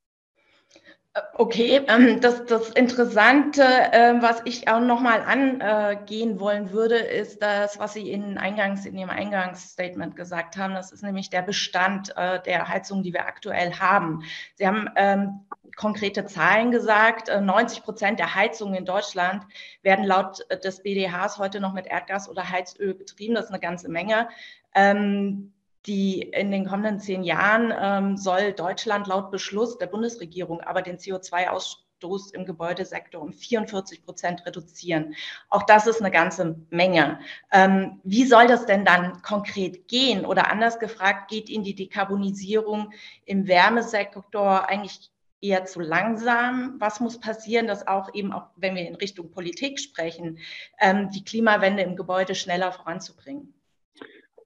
Okay, 1.34 1.82
ähm, 1.88 2.20
das, 2.22 2.46
das 2.46 2.70
Interessante, 2.72 3.64
äh, 3.64 4.22
was 4.22 4.42
ich 4.46 4.68
auch 4.68 4.80
nochmal 4.80 5.22
angehen 5.22 6.40
wollen 6.40 6.72
würde, 6.72 6.96
ist 6.96 7.42
das, 7.42 7.80
was 7.80 7.94
Sie 7.94 8.12
in, 8.12 8.38
Eingangs, 8.38 8.86
in 8.86 8.98
Ihrem 8.98 9.10
Eingangsstatement 9.10 10.16
gesagt 10.16 10.58
haben. 10.58 10.74
Das 10.74 10.92
ist 10.92 11.04
nämlich 11.04 11.30
der 11.30 11.42
Bestand 11.42 12.16
äh, 12.18 12.42
der 12.42 12.68
Heizung, 12.68 13.04
die 13.04 13.14
wir 13.14 13.26
aktuell 13.28 13.74
haben. 13.74 14.24
Sie 14.56 14.68
haben 14.68 14.90
ähm, 14.96 15.46
konkrete 15.76 16.26
Zahlen 16.26 16.72
gesagt. 16.72 17.30
90 17.30 17.78
äh, 17.78 17.82
Prozent 17.82 18.20
der 18.20 18.36
Heizungen 18.36 18.76
in 18.76 18.86
Deutschland 18.86 19.46
werden 19.82 20.06
laut 20.06 20.46
des 20.64 20.84
BDHs 20.84 21.38
heute 21.38 21.62
noch 21.62 21.74
mit 21.74 21.88
Erdgas 21.88 22.30
oder 22.30 22.50
Heizöl 22.50 22.94
betrieben. 22.94 23.36
Das 23.36 23.46
ist 23.46 23.52
eine 23.52 23.60
ganze 23.60 23.90
Menge. 23.90 24.30
Ähm, 24.76 25.54
die 25.86 26.22
in 26.22 26.52
den 26.52 26.66
kommenden 26.66 27.00
zehn 27.00 27.24
Jahren 27.24 27.74
ähm, 27.78 28.18
soll 28.18 28.54
Deutschland 28.54 29.08
laut 29.08 29.32
Beschluss 29.32 29.78
der 29.78 29.88
Bundesregierung 29.88 30.62
aber 30.62 30.82
den 30.82 30.98
CO2-Ausstoß 30.98 31.90
CO2-Ausstoß 32.00 32.34
im 32.34 32.46
Gebäudesektor 32.46 33.22
um 33.22 33.34
44 33.34 34.04
Prozent 34.04 34.46
reduzieren. 34.46 35.16
Auch 35.50 35.64
das 35.64 35.88
ist 35.88 36.02
eine 36.02 36.12
ganze 36.12 36.56
Menge. 36.70 37.20
Ähm, 37.52 38.00
wie 38.04 38.26
soll 38.26 38.48
das 38.48 38.66
denn 38.66 38.86
dann 38.86 39.22
konkret 39.22 39.88
gehen? 39.88 40.26
Oder 40.26 40.50
anders 40.50 40.80
gefragt, 40.80 41.30
geht 41.30 41.50
Ihnen 41.50 41.64
die 41.64 41.76
Dekarbonisierung 41.76 42.92
im 43.26 43.48
Wärmesektor 43.48 44.68
eigentlich 44.70 45.12
eher 45.42 45.66
zu 45.66 45.80
langsam? 45.80 46.76
Was 46.80 47.00
muss 47.00 47.20
passieren, 47.20 47.68
dass 47.68 47.88
auch 47.88 48.14
eben, 48.14 48.34
auch 48.34 48.48
wenn 48.56 48.76
wir 48.76 48.88
in 48.88 48.96
Richtung 48.96 49.32
Politik 49.32 49.80
sprechen, 49.80 50.40
ähm, 50.80 51.10
die 51.12 51.24
Klimawende 51.24 51.84
im 51.84 51.96
Gebäude 51.96 52.36
schneller 52.36 52.72
voranzubringen? 52.72 53.54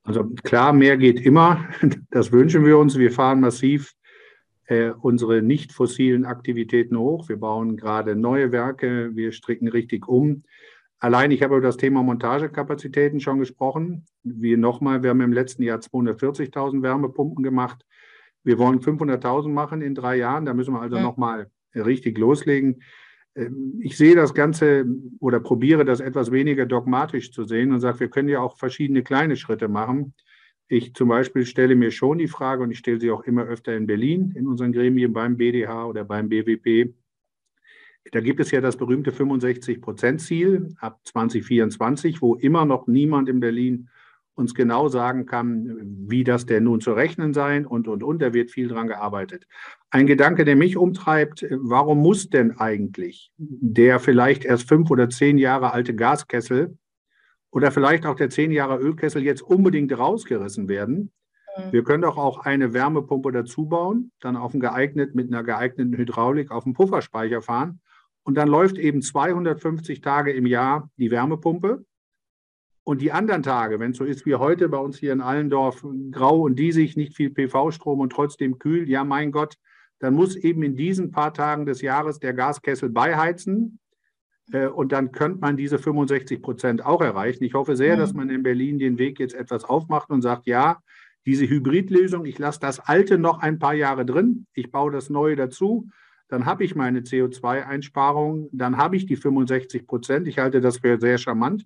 Also 0.03 0.25
klar, 0.43 0.73
mehr 0.73 0.97
geht 0.97 1.21
immer. 1.21 1.67
Das 2.11 2.31
wünschen 2.31 2.65
wir 2.65 2.77
uns. 2.77 2.97
Wir 2.97 3.11
fahren 3.11 3.39
massiv 3.39 3.93
äh, 4.65 4.91
unsere 4.91 5.41
nicht 5.41 5.71
fossilen 5.71 6.25
Aktivitäten 6.25 6.97
hoch. 6.97 7.29
Wir 7.29 7.37
bauen 7.37 7.77
gerade 7.77 8.15
neue 8.15 8.51
Werke. 8.51 9.15
Wir 9.15 9.31
stricken 9.31 9.67
richtig 9.67 10.07
um. 10.07 10.43
Allein, 10.99 11.31
ich 11.31 11.43
habe 11.43 11.57
über 11.57 11.67
das 11.67 11.77
Thema 11.77 12.01
Montagekapazitäten 12.01 13.19
schon 13.19 13.39
gesprochen. 13.39 14.05
Wir 14.23 14.57
nochmal, 14.57 15.03
wir 15.03 15.09
haben 15.09 15.19
im 15.21 15.33
letzten 15.33 15.63
Jahr 15.63 15.79
240.000 15.79 16.81
Wärmepumpen 16.81 17.43
gemacht. 17.43 17.85
Wir 18.43 18.57
wollen 18.57 18.79
500.000 18.79 19.49
machen 19.49 19.81
in 19.81 19.95
drei 19.95 20.15
Jahren. 20.15 20.45
Da 20.45 20.53
müssen 20.53 20.73
wir 20.73 20.81
also 20.81 20.95
ja. 20.95 21.01
nochmal 21.01 21.49
richtig 21.75 22.17
loslegen. 22.17 22.83
Ähm, 23.35 23.79
ich 23.81 23.97
sehe 23.97 24.15
das 24.15 24.33
Ganze 24.33 24.85
oder 25.19 25.39
probiere 25.39 25.85
das 25.85 25.99
etwas 25.99 26.31
weniger 26.31 26.65
dogmatisch 26.65 27.31
zu 27.31 27.43
sehen 27.43 27.71
und 27.71 27.79
sage, 27.79 28.01
wir 28.01 28.09
können 28.09 28.29
ja 28.29 28.39
auch 28.39 28.57
verschiedene 28.57 29.03
kleine 29.03 29.35
Schritte 29.35 29.67
machen. 29.67 30.13
Ich 30.67 30.93
zum 30.93 31.09
Beispiel 31.09 31.45
stelle 31.45 31.75
mir 31.75 31.91
schon 31.91 32.17
die 32.17 32.27
Frage, 32.27 32.63
und 32.63 32.71
ich 32.71 32.79
stelle 32.79 32.99
sie 32.99 33.11
auch 33.11 33.23
immer 33.23 33.43
öfter 33.43 33.75
in 33.75 33.85
Berlin, 33.85 34.33
in 34.35 34.47
unseren 34.47 34.71
Gremien 34.71 35.13
beim 35.13 35.37
BDH 35.37 35.85
oder 35.85 36.03
beim 36.03 36.29
BWP. 36.29 36.93
Da 38.11 38.19
gibt 38.19 38.39
es 38.39 38.51
ja 38.51 38.59
das 38.59 38.77
berühmte 38.77 39.11
65-Prozent-Ziel 39.11 40.75
ab 40.79 40.99
2024, 41.05 42.21
wo 42.21 42.35
immer 42.35 42.65
noch 42.65 42.87
niemand 42.87 43.29
in 43.29 43.39
Berlin 43.39 43.89
uns 44.35 44.55
genau 44.55 44.87
sagen 44.87 45.25
kann, 45.25 45.77
wie 46.07 46.23
das 46.23 46.45
denn 46.45 46.63
nun 46.63 46.81
zu 46.81 46.93
rechnen 46.93 47.33
sein 47.33 47.65
und, 47.65 47.87
und, 47.87 48.03
und. 48.03 48.21
Da 48.21 48.33
wird 48.33 48.51
viel 48.51 48.67
dran 48.67 48.87
gearbeitet. 48.87 49.45
Ein 49.89 50.07
Gedanke, 50.07 50.45
der 50.45 50.55
mich 50.55 50.77
umtreibt, 50.77 51.45
warum 51.51 51.99
muss 51.99 52.29
denn 52.29 52.57
eigentlich 52.57 53.31
der 53.37 53.99
vielleicht 53.99 54.45
erst 54.45 54.67
fünf 54.67 54.89
oder 54.89 55.09
zehn 55.09 55.37
Jahre 55.37 55.71
alte 55.71 55.95
Gaskessel 55.95 56.77
oder 57.51 57.71
vielleicht 57.71 58.05
auch 58.05 58.15
der 58.15 58.29
zehn 58.29 58.51
Jahre 58.51 58.77
Ölkessel 58.77 59.23
jetzt 59.23 59.41
unbedingt 59.41 59.97
rausgerissen 59.97 60.67
werden? 60.67 61.11
Mhm. 61.55 61.71
Wir 61.71 61.83
können 61.83 62.01
doch 62.01 62.17
auch 62.17 62.39
eine 62.39 62.73
Wärmepumpe 62.73 63.31
dazu 63.31 63.67
bauen, 63.67 64.11
dann 64.19 64.35
auf 64.35 64.53
einen 64.53 64.61
geeignet, 64.61 65.13
mit 65.13 65.27
einer 65.27 65.43
geeigneten 65.43 65.95
Hydraulik 65.95 66.51
auf 66.51 66.63
den 66.63 66.73
Pufferspeicher 66.73 67.41
fahren 67.41 67.81
und 68.23 68.35
dann 68.35 68.47
läuft 68.47 68.77
eben 68.77 69.01
250 69.01 70.01
Tage 70.01 70.31
im 70.31 70.45
Jahr 70.45 70.89
die 70.97 71.11
Wärmepumpe 71.11 71.85
und 72.83 73.01
die 73.01 73.11
anderen 73.11 73.43
Tage, 73.43 73.79
wenn 73.79 73.91
es 73.91 73.97
so 73.97 74.03
ist 74.03 74.25
wie 74.25 74.35
heute 74.35 74.67
bei 74.67 74.77
uns 74.77 74.97
hier 74.97 75.13
in 75.13 75.21
Allendorf, 75.21 75.85
grau 76.11 76.41
und 76.41 76.57
diesig, 76.59 76.97
nicht 76.97 77.15
viel 77.15 77.29
PV-Strom 77.29 77.99
und 77.99 78.11
trotzdem 78.11 78.59
kühl, 78.59 78.89
ja 78.89 79.03
mein 79.03 79.31
Gott, 79.31 79.55
dann 79.99 80.13
muss 80.15 80.35
eben 80.35 80.63
in 80.63 80.75
diesen 80.75 81.11
paar 81.11 81.33
Tagen 81.33 81.65
des 81.65 81.81
Jahres 81.81 82.19
der 82.19 82.33
Gaskessel 82.33 82.89
beiheizen. 82.89 83.79
Äh, 84.51 84.67
und 84.67 84.91
dann 84.91 85.13
könnte 85.13 85.39
man 85.39 85.55
diese 85.55 85.79
65 85.79 86.41
Prozent 86.41 86.85
auch 86.85 87.01
erreichen. 87.01 87.45
Ich 87.45 87.53
hoffe 87.53 87.77
sehr, 87.77 87.95
mhm. 87.95 87.99
dass 87.99 88.13
man 88.13 88.29
in 88.29 88.43
Berlin 88.43 88.79
den 88.79 88.97
Weg 88.97 89.19
jetzt 89.19 89.35
etwas 89.35 89.63
aufmacht 89.63 90.09
und 90.09 90.21
sagt, 90.21 90.45
ja, 90.45 90.79
diese 91.25 91.47
Hybridlösung, 91.47 92.25
ich 92.25 92.37
lasse 92.37 92.59
das 92.59 92.81
alte 92.81 93.17
noch 93.17 93.39
ein 93.39 93.59
paar 93.59 93.73
Jahre 93.73 94.05
drin, 94.05 94.45
ich 94.53 94.71
baue 94.71 94.91
das 94.91 95.09
neue 95.09 95.37
dazu, 95.37 95.87
dann 96.27 96.45
habe 96.45 96.65
ich 96.65 96.75
meine 96.75 96.99
CO2-Einsparung, 96.99 98.49
dann 98.51 98.75
habe 98.75 98.97
ich 98.97 99.05
die 99.05 99.15
65 99.15 99.87
Prozent. 99.87 100.27
Ich 100.27 100.39
halte 100.39 100.59
das 100.59 100.79
für 100.79 100.99
sehr 100.99 101.17
charmant. 101.17 101.65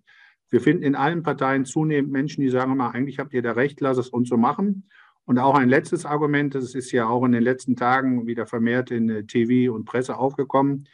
Wir 0.50 0.62
finden 0.62 0.84
in 0.84 0.96
allen 0.96 1.24
Parteien 1.24 1.66
zunehmend 1.66 2.12
Menschen, 2.12 2.42
die 2.42 2.50
sagen 2.50 2.76
mal, 2.78 2.92
eigentlich 2.92 3.20
habt 3.20 3.34
ihr 3.34 3.42
da 3.42 3.52
recht, 3.52 3.82
lass 3.82 3.98
es 3.98 4.10
uns 4.10 4.30
so 4.30 4.38
machen. 4.38 4.90
Und 5.26 5.40
auch 5.40 5.56
ein 5.56 5.68
letztes 5.68 6.06
Argument, 6.06 6.56
das 6.56 6.74
ist 6.74 6.92
ja 6.94 7.08
auch 7.08 7.26
in 7.26 7.34
den 7.34 7.44
letzten 7.44 7.76
Tagen 7.76 8.28
wieder 8.28 8.46
vermehrt 8.46 8.92
in 8.92 9.10
äh, 9.10 9.24
TV 9.26 9.74
und 9.74 9.84
Presse 9.84 10.18
aufgekommen. 10.18 10.88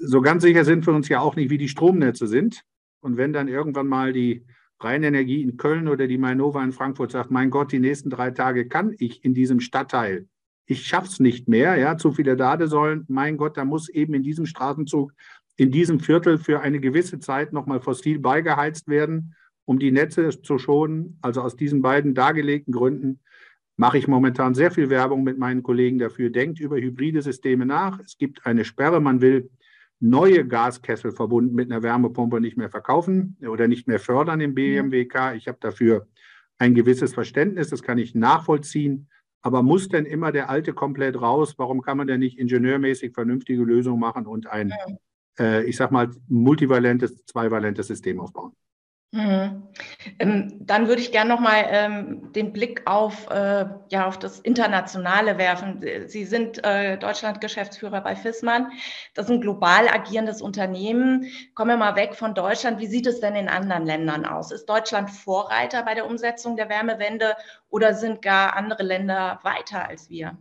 So 0.00 0.20
ganz 0.20 0.42
sicher 0.42 0.64
sind 0.64 0.84
wir 0.86 0.94
uns 0.94 1.08
ja 1.08 1.20
auch 1.20 1.36
nicht, 1.36 1.50
wie 1.50 1.58
die 1.58 1.68
Stromnetze 1.68 2.26
sind. 2.26 2.64
Und 3.00 3.16
wenn 3.16 3.32
dann 3.32 3.46
irgendwann 3.46 3.86
mal 3.86 4.12
die 4.12 4.44
Rheinenergie 4.80 5.42
in 5.42 5.56
Köln 5.56 5.86
oder 5.86 6.08
die 6.08 6.18
Mainova 6.18 6.62
in 6.64 6.72
Frankfurt 6.72 7.12
sagt, 7.12 7.30
mein 7.30 7.50
Gott, 7.50 7.70
die 7.70 7.78
nächsten 7.78 8.10
drei 8.10 8.32
Tage 8.32 8.66
kann 8.68 8.94
ich 8.98 9.24
in 9.24 9.32
diesem 9.32 9.60
Stadtteil, 9.60 10.26
ich 10.66 10.86
schaff's 10.86 11.18
nicht 11.18 11.48
mehr, 11.48 11.76
ja, 11.76 11.96
zu 11.96 12.12
viele 12.12 12.34
Ladesäulen, 12.34 13.04
mein 13.08 13.36
Gott, 13.38 13.56
da 13.56 13.64
muss 13.64 13.88
eben 13.88 14.12
in 14.14 14.22
diesem 14.22 14.44
Straßenzug 14.44 15.12
in 15.58 15.72
diesem 15.72 15.98
Viertel 15.98 16.38
für 16.38 16.60
eine 16.60 16.78
gewisse 16.78 17.18
Zeit 17.18 17.52
nochmal 17.52 17.80
fossil 17.80 18.20
beigeheizt 18.20 18.86
werden, 18.88 19.34
um 19.64 19.80
die 19.80 19.90
Netze 19.90 20.30
zu 20.40 20.56
schonen. 20.56 21.18
Also 21.20 21.42
aus 21.42 21.56
diesen 21.56 21.82
beiden 21.82 22.14
dargelegten 22.14 22.72
Gründen 22.72 23.20
mache 23.76 23.98
ich 23.98 24.06
momentan 24.06 24.54
sehr 24.54 24.70
viel 24.70 24.88
Werbung 24.88 25.24
mit 25.24 25.36
meinen 25.36 25.64
Kollegen 25.64 25.98
dafür. 25.98 26.30
Denkt 26.30 26.60
über 26.60 26.76
hybride 26.76 27.22
Systeme 27.22 27.66
nach. 27.66 27.98
Es 27.98 28.16
gibt 28.18 28.46
eine 28.46 28.64
Sperre. 28.64 29.00
Man 29.00 29.20
will 29.20 29.50
neue 29.98 30.46
Gaskessel 30.46 31.10
verbunden 31.10 31.56
mit 31.56 31.72
einer 31.72 31.82
Wärmepumpe 31.82 32.40
nicht 32.40 32.56
mehr 32.56 32.70
verkaufen 32.70 33.36
oder 33.44 33.66
nicht 33.66 33.88
mehr 33.88 33.98
fördern 33.98 34.40
im 34.40 34.54
BMWK. 34.54 35.34
Ich 35.34 35.48
habe 35.48 35.58
dafür 35.60 36.06
ein 36.58 36.74
gewisses 36.74 37.14
Verständnis, 37.14 37.68
das 37.70 37.82
kann 37.82 37.98
ich 37.98 38.14
nachvollziehen. 38.14 39.08
Aber 39.42 39.64
muss 39.64 39.88
denn 39.88 40.04
immer 40.04 40.30
der 40.30 40.50
alte 40.50 40.72
komplett 40.72 41.20
raus? 41.20 41.54
Warum 41.58 41.82
kann 41.82 41.96
man 41.96 42.06
denn 42.06 42.20
nicht 42.20 42.38
ingenieurmäßig 42.38 43.12
vernünftige 43.12 43.64
Lösungen 43.64 43.98
machen 43.98 44.26
und 44.26 44.46
ein 44.46 44.72
äh, 45.38 45.64
ich 45.64 45.76
sag 45.76 45.90
mal, 45.90 46.10
multivalentes, 46.28 47.24
zweivalentes 47.26 47.86
System 47.86 48.20
aufbauen. 48.20 48.52
Mhm. 49.10 49.66
Ähm, 50.18 50.52
dann 50.60 50.86
würde 50.86 51.00
ich 51.00 51.12
gerne 51.12 51.30
nochmal 51.30 51.64
ähm, 51.70 52.30
den 52.34 52.52
Blick 52.52 52.82
auf, 52.84 53.26
äh, 53.30 53.64
ja, 53.88 54.06
auf 54.06 54.18
das 54.18 54.38
Internationale 54.40 55.38
werfen. 55.38 55.82
Sie 56.08 56.26
sind 56.26 56.62
äh, 56.62 56.98
Deutschland-Geschäftsführer 56.98 58.02
bei 58.02 58.14
Fissmann. 58.16 58.70
Das 59.14 59.24
ist 59.24 59.30
ein 59.30 59.40
global 59.40 59.88
agierendes 59.88 60.42
Unternehmen. 60.42 61.24
Kommen 61.54 61.70
wir 61.70 61.76
mal 61.78 61.96
weg 61.96 62.16
von 62.16 62.34
Deutschland. 62.34 62.80
Wie 62.80 62.86
sieht 62.86 63.06
es 63.06 63.20
denn 63.20 63.34
in 63.34 63.48
anderen 63.48 63.86
Ländern 63.86 64.26
aus? 64.26 64.52
Ist 64.52 64.66
Deutschland 64.66 65.10
Vorreiter 65.10 65.84
bei 65.84 65.94
der 65.94 66.06
Umsetzung 66.06 66.56
der 66.56 66.68
Wärmewende 66.68 67.34
oder 67.70 67.94
sind 67.94 68.20
gar 68.20 68.56
andere 68.56 68.82
Länder 68.82 69.40
weiter 69.42 69.88
als 69.88 70.10
wir? 70.10 70.36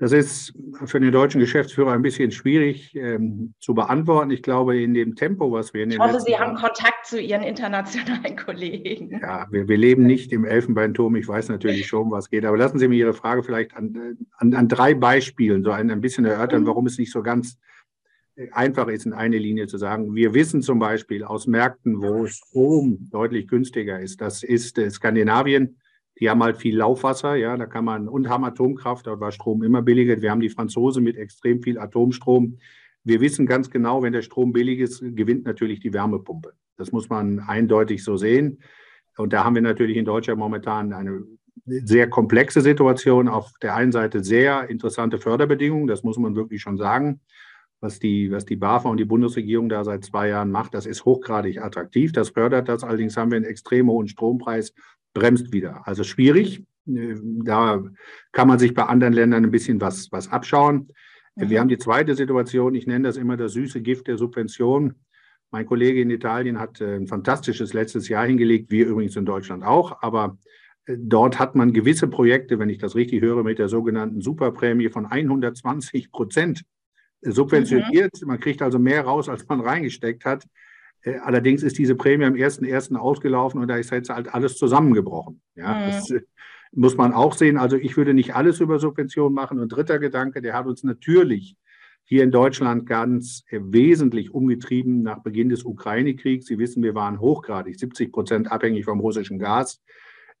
Das 0.00 0.12
ist 0.12 0.54
für 0.86 0.98
den 0.98 1.12
deutschen 1.12 1.40
Geschäftsführer 1.40 1.92
ein 1.92 2.00
bisschen 2.00 2.30
schwierig 2.30 2.96
ähm, 2.96 3.52
zu 3.60 3.74
beantworten. 3.74 4.30
Ich 4.30 4.42
glaube, 4.42 4.80
in 4.80 4.94
dem 4.94 5.14
Tempo, 5.14 5.52
was 5.52 5.74
wir 5.74 5.82
in 5.82 5.90
den 5.90 6.00
Ich 6.00 6.02
hoffe, 6.02 6.20
Sie 6.20 6.38
haben 6.38 6.56
Kontakt 6.56 7.04
zu 7.04 7.20
Ihren 7.20 7.42
internationalen 7.42 8.34
Kollegen. 8.44 9.20
Ja, 9.20 9.46
wir, 9.50 9.68
wir, 9.68 9.76
leben 9.76 10.06
nicht 10.06 10.32
im 10.32 10.46
Elfenbeinturm. 10.46 11.16
Ich 11.16 11.28
weiß 11.28 11.50
natürlich 11.50 11.86
schon, 11.86 12.10
was 12.10 12.30
geht. 12.30 12.46
Aber 12.46 12.56
lassen 12.56 12.78
Sie 12.78 12.88
mir 12.88 12.96
Ihre 12.96 13.12
Frage 13.12 13.42
vielleicht 13.42 13.76
an, 13.76 14.16
an, 14.38 14.54
an 14.54 14.68
drei 14.68 14.94
Beispielen 14.94 15.62
so 15.62 15.70
ein, 15.70 15.90
ein 15.90 16.00
bisschen 16.00 16.24
erörtern, 16.24 16.62
mhm. 16.62 16.68
warum 16.68 16.86
es 16.86 16.96
nicht 16.96 17.12
so 17.12 17.22
ganz 17.22 17.58
äh, 18.36 18.48
einfach 18.52 18.88
ist, 18.88 19.04
in 19.04 19.12
eine 19.12 19.36
Linie 19.36 19.66
zu 19.66 19.76
sagen. 19.76 20.14
Wir 20.14 20.32
wissen 20.32 20.62
zum 20.62 20.78
Beispiel 20.78 21.24
aus 21.24 21.46
Märkten, 21.46 22.00
wo 22.00 22.26
Strom 22.26 23.10
deutlich 23.10 23.48
günstiger 23.48 24.00
ist. 24.00 24.22
Das 24.22 24.42
ist 24.44 24.78
äh, 24.78 24.88
Skandinavien 24.90 25.76
die 26.20 26.28
haben 26.28 26.42
halt 26.42 26.58
viel 26.58 26.76
Laufwasser, 26.76 27.34
ja, 27.34 27.56
da 27.56 27.66
kann 27.66 27.84
man, 27.84 28.06
und 28.06 28.28
haben 28.28 28.44
Atomkraft, 28.44 29.06
da 29.06 29.18
war 29.18 29.32
Strom 29.32 29.62
immer 29.62 29.80
billiger. 29.80 30.20
Wir 30.20 30.30
haben 30.30 30.40
die 30.40 30.50
Franzosen 30.50 31.02
mit 31.02 31.16
extrem 31.16 31.62
viel 31.62 31.78
Atomstrom. 31.78 32.58
Wir 33.04 33.20
wissen 33.22 33.46
ganz 33.46 33.70
genau, 33.70 34.02
wenn 34.02 34.12
der 34.12 34.20
Strom 34.20 34.52
billig 34.52 34.78
ist, 34.80 35.00
gewinnt 35.00 35.46
natürlich 35.46 35.80
die 35.80 35.94
Wärmepumpe. 35.94 36.52
Das 36.76 36.92
muss 36.92 37.08
man 37.08 37.40
eindeutig 37.40 38.04
so 38.04 38.18
sehen. 38.18 38.62
Und 39.16 39.32
da 39.32 39.44
haben 39.44 39.54
wir 39.54 39.62
natürlich 39.62 39.96
in 39.96 40.04
Deutschland 40.04 40.38
momentan 40.38 40.92
eine 40.92 41.22
sehr 41.64 42.08
komplexe 42.10 42.60
Situation. 42.60 43.28
Auf 43.28 43.52
der 43.62 43.74
einen 43.74 43.92
Seite 43.92 44.22
sehr 44.22 44.68
interessante 44.68 45.18
Förderbedingungen, 45.18 45.86
das 45.86 46.02
muss 46.02 46.18
man 46.18 46.36
wirklich 46.36 46.60
schon 46.60 46.76
sagen. 46.76 47.20
Was 47.82 47.98
die, 47.98 48.30
was 48.30 48.44
die 48.44 48.56
BAFA 48.56 48.90
und 48.90 48.98
die 48.98 49.06
Bundesregierung 49.06 49.70
da 49.70 49.84
seit 49.84 50.04
zwei 50.04 50.28
Jahren 50.28 50.50
macht, 50.50 50.74
das 50.74 50.84
ist 50.84 51.06
hochgradig 51.06 51.62
attraktiv. 51.62 52.12
Das 52.12 52.28
fördert 52.28 52.68
das. 52.68 52.84
Allerdings 52.84 53.16
haben 53.16 53.30
wir 53.30 53.36
einen 53.36 53.46
extrem 53.46 53.88
hohen 53.88 54.06
Strompreis 54.06 54.74
bremst 55.14 55.52
wieder. 55.52 55.86
Also 55.86 56.04
schwierig. 56.04 56.64
Äh, 56.86 57.16
da 57.44 57.82
kann 58.32 58.48
man 58.48 58.58
sich 58.58 58.74
bei 58.74 58.84
anderen 58.84 59.12
Ländern 59.12 59.44
ein 59.44 59.50
bisschen 59.50 59.80
was, 59.80 60.10
was 60.12 60.30
abschauen. 60.30 60.88
Mhm. 61.36 61.50
Wir 61.50 61.60
haben 61.60 61.68
die 61.68 61.78
zweite 61.78 62.14
Situation, 62.14 62.74
ich 62.74 62.86
nenne 62.86 63.08
das 63.08 63.16
immer 63.16 63.36
das 63.36 63.52
süße 63.52 63.80
Gift 63.82 64.06
der 64.08 64.16
Subvention. 64.16 64.94
Mein 65.50 65.66
Kollege 65.66 66.00
in 66.00 66.10
Italien 66.10 66.58
hat 66.58 66.80
äh, 66.80 66.96
ein 66.96 67.06
fantastisches 67.06 67.72
letztes 67.72 68.08
Jahr 68.08 68.26
hingelegt, 68.26 68.70
wir 68.70 68.86
übrigens 68.86 69.16
in 69.16 69.24
Deutschland 69.24 69.64
auch, 69.64 70.02
aber 70.02 70.38
äh, 70.86 70.96
dort 70.98 71.38
hat 71.38 71.54
man 71.54 71.72
gewisse 71.72 72.08
Projekte, 72.08 72.58
wenn 72.58 72.70
ich 72.70 72.78
das 72.78 72.94
richtig 72.94 73.20
höre, 73.20 73.42
mit 73.42 73.58
der 73.58 73.68
sogenannten 73.68 74.20
Superprämie 74.20 74.90
von 74.90 75.06
120 75.06 76.12
Prozent 76.12 76.62
subventioniert. 77.22 78.12
Mhm. 78.20 78.28
Man 78.28 78.40
kriegt 78.40 78.62
also 78.62 78.78
mehr 78.78 79.04
raus, 79.04 79.28
als 79.28 79.46
man 79.48 79.60
reingesteckt 79.60 80.24
hat. 80.24 80.44
Äh, 81.02 81.18
allerdings 81.18 81.62
ist 81.62 81.78
diese 81.78 81.94
Prämie 81.94 82.24
am 82.24 82.34
1.1. 82.34 82.96
ausgelaufen 82.96 83.60
und 83.60 83.68
da 83.68 83.76
ist 83.76 83.90
jetzt 83.90 84.10
halt 84.10 84.32
alles 84.34 84.56
zusammengebrochen. 84.56 85.40
Ja, 85.54 85.74
mhm. 85.74 85.86
das 85.86 86.10
äh, 86.10 86.20
muss 86.72 86.96
man 86.96 87.12
auch 87.12 87.34
sehen. 87.34 87.56
Also 87.56 87.76
ich 87.76 87.96
würde 87.96 88.14
nicht 88.14 88.34
alles 88.34 88.60
über 88.60 88.78
Subventionen 88.78 89.34
machen. 89.34 89.58
Und 89.58 89.70
dritter 89.70 89.98
Gedanke, 89.98 90.40
der 90.42 90.54
hat 90.54 90.66
uns 90.66 90.84
natürlich 90.84 91.56
Hier 92.04 92.24
in 92.24 92.30
Deutschland 92.30 92.86
ganz 92.86 93.44
wesentlich 93.50 94.32
umgetrieben 94.32 95.02
nach 95.02 95.22
Beginn 95.22 95.48
des 95.48 95.64
Ukraine-Kriegs. 95.64 96.46
Sie 96.46 96.58
wissen, 96.58 96.82
wir 96.82 96.94
waren 96.94 97.20
hochgradig, 97.20 97.78
70 97.78 98.12
Prozent 98.12 98.50
abhängig 98.50 98.84
vom 98.84 99.00
russischen 99.00 99.38
Gas. 99.38 99.80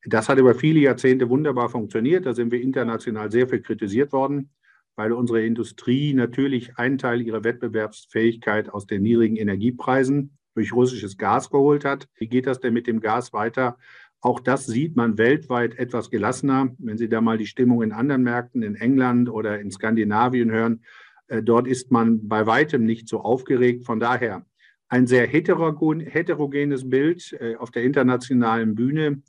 Das 0.04 0.28
hat 0.28 0.38
über 0.38 0.54
viele 0.54 0.80
Jahrzehnte 0.80 1.28
wunderbar 1.28 1.68
funktioniert. 1.68 2.26
Da 2.26 2.32
sind 2.32 2.50
wir 2.50 2.60
international 2.60 3.30
sehr 3.30 3.46
viel 3.46 3.60
kritisiert 3.60 4.12
worden, 4.12 4.50
weil 4.96 5.12
unsere 5.12 5.44
Industrie 5.44 6.14
natürlich 6.14 6.76
einen 6.76 6.98
Teil 6.98 7.20
ihrer 7.20 7.44
Wettbewerbsfähigkeit 7.44 8.70
aus 8.70 8.86
den 8.86 9.02
niedrigen 9.02 9.36
Energiepreisen 9.36 10.38
durch 10.54 10.72
russisches 10.72 11.16
Gas 11.16 11.50
geholt 11.50 11.84
hat. 11.84 12.08
Wie 12.16 12.28
geht 12.28 12.46
das 12.46 12.60
denn 12.60 12.74
mit 12.74 12.86
dem 12.86 13.00
Gas 13.00 13.32
weiter? 13.32 13.76
Auch 14.20 14.40
das 14.40 14.66
sieht 14.66 14.96
man 14.96 15.16
weltweit 15.16 15.78
etwas 15.78 16.10
gelassener. 16.10 16.74
Wenn 16.78 16.98
Sie 16.98 17.08
da 17.08 17.20
mal 17.20 17.38
die 17.38 17.46
Stimmung 17.46 17.82
in 17.82 17.92
anderen 17.92 18.22
Märkten, 18.22 18.62
in 18.62 18.74
England 18.74 19.30
oder 19.30 19.60
in 19.60 19.70
Skandinavien 19.70 20.50
hören, 20.50 20.82
äh, 21.28 21.42
dort 21.42 21.66
ist 21.66 21.90
man 21.90 22.28
bei 22.28 22.46
weitem 22.46 22.84
nicht 22.84 23.08
so 23.08 23.20
aufgeregt. 23.20 23.86
Von 23.86 23.98
daher 23.98 24.44
ein 24.88 25.06
sehr 25.06 25.26
heterogenes 25.26 26.90
Bild 26.90 27.36
äh, 27.40 27.56
auf 27.56 27.70
der 27.70 27.84
internationalen 27.84 28.74
Bühne 28.74 29.22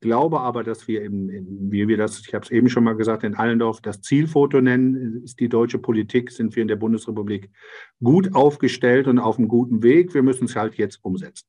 glaube 0.00 0.40
aber, 0.40 0.64
dass 0.64 0.88
wir, 0.88 1.02
im, 1.02 1.70
wie 1.70 1.88
wir 1.88 1.96
das, 1.96 2.20
ich 2.20 2.34
habe 2.34 2.44
es 2.44 2.50
eben 2.50 2.68
schon 2.68 2.84
mal 2.84 2.96
gesagt, 2.96 3.24
in 3.24 3.34
Allendorf 3.34 3.80
das 3.80 4.00
Zielfoto 4.00 4.60
nennen, 4.60 5.22
ist 5.24 5.40
die 5.40 5.48
deutsche 5.48 5.78
Politik, 5.78 6.30
sind 6.30 6.54
wir 6.56 6.62
in 6.62 6.68
der 6.68 6.76
Bundesrepublik 6.76 7.50
gut 8.02 8.34
aufgestellt 8.34 9.08
und 9.08 9.18
auf 9.18 9.38
einem 9.38 9.48
guten 9.48 9.82
Weg. 9.82 10.14
Wir 10.14 10.22
müssen 10.22 10.44
es 10.44 10.56
halt 10.56 10.76
jetzt 10.76 11.04
umsetzen. 11.04 11.46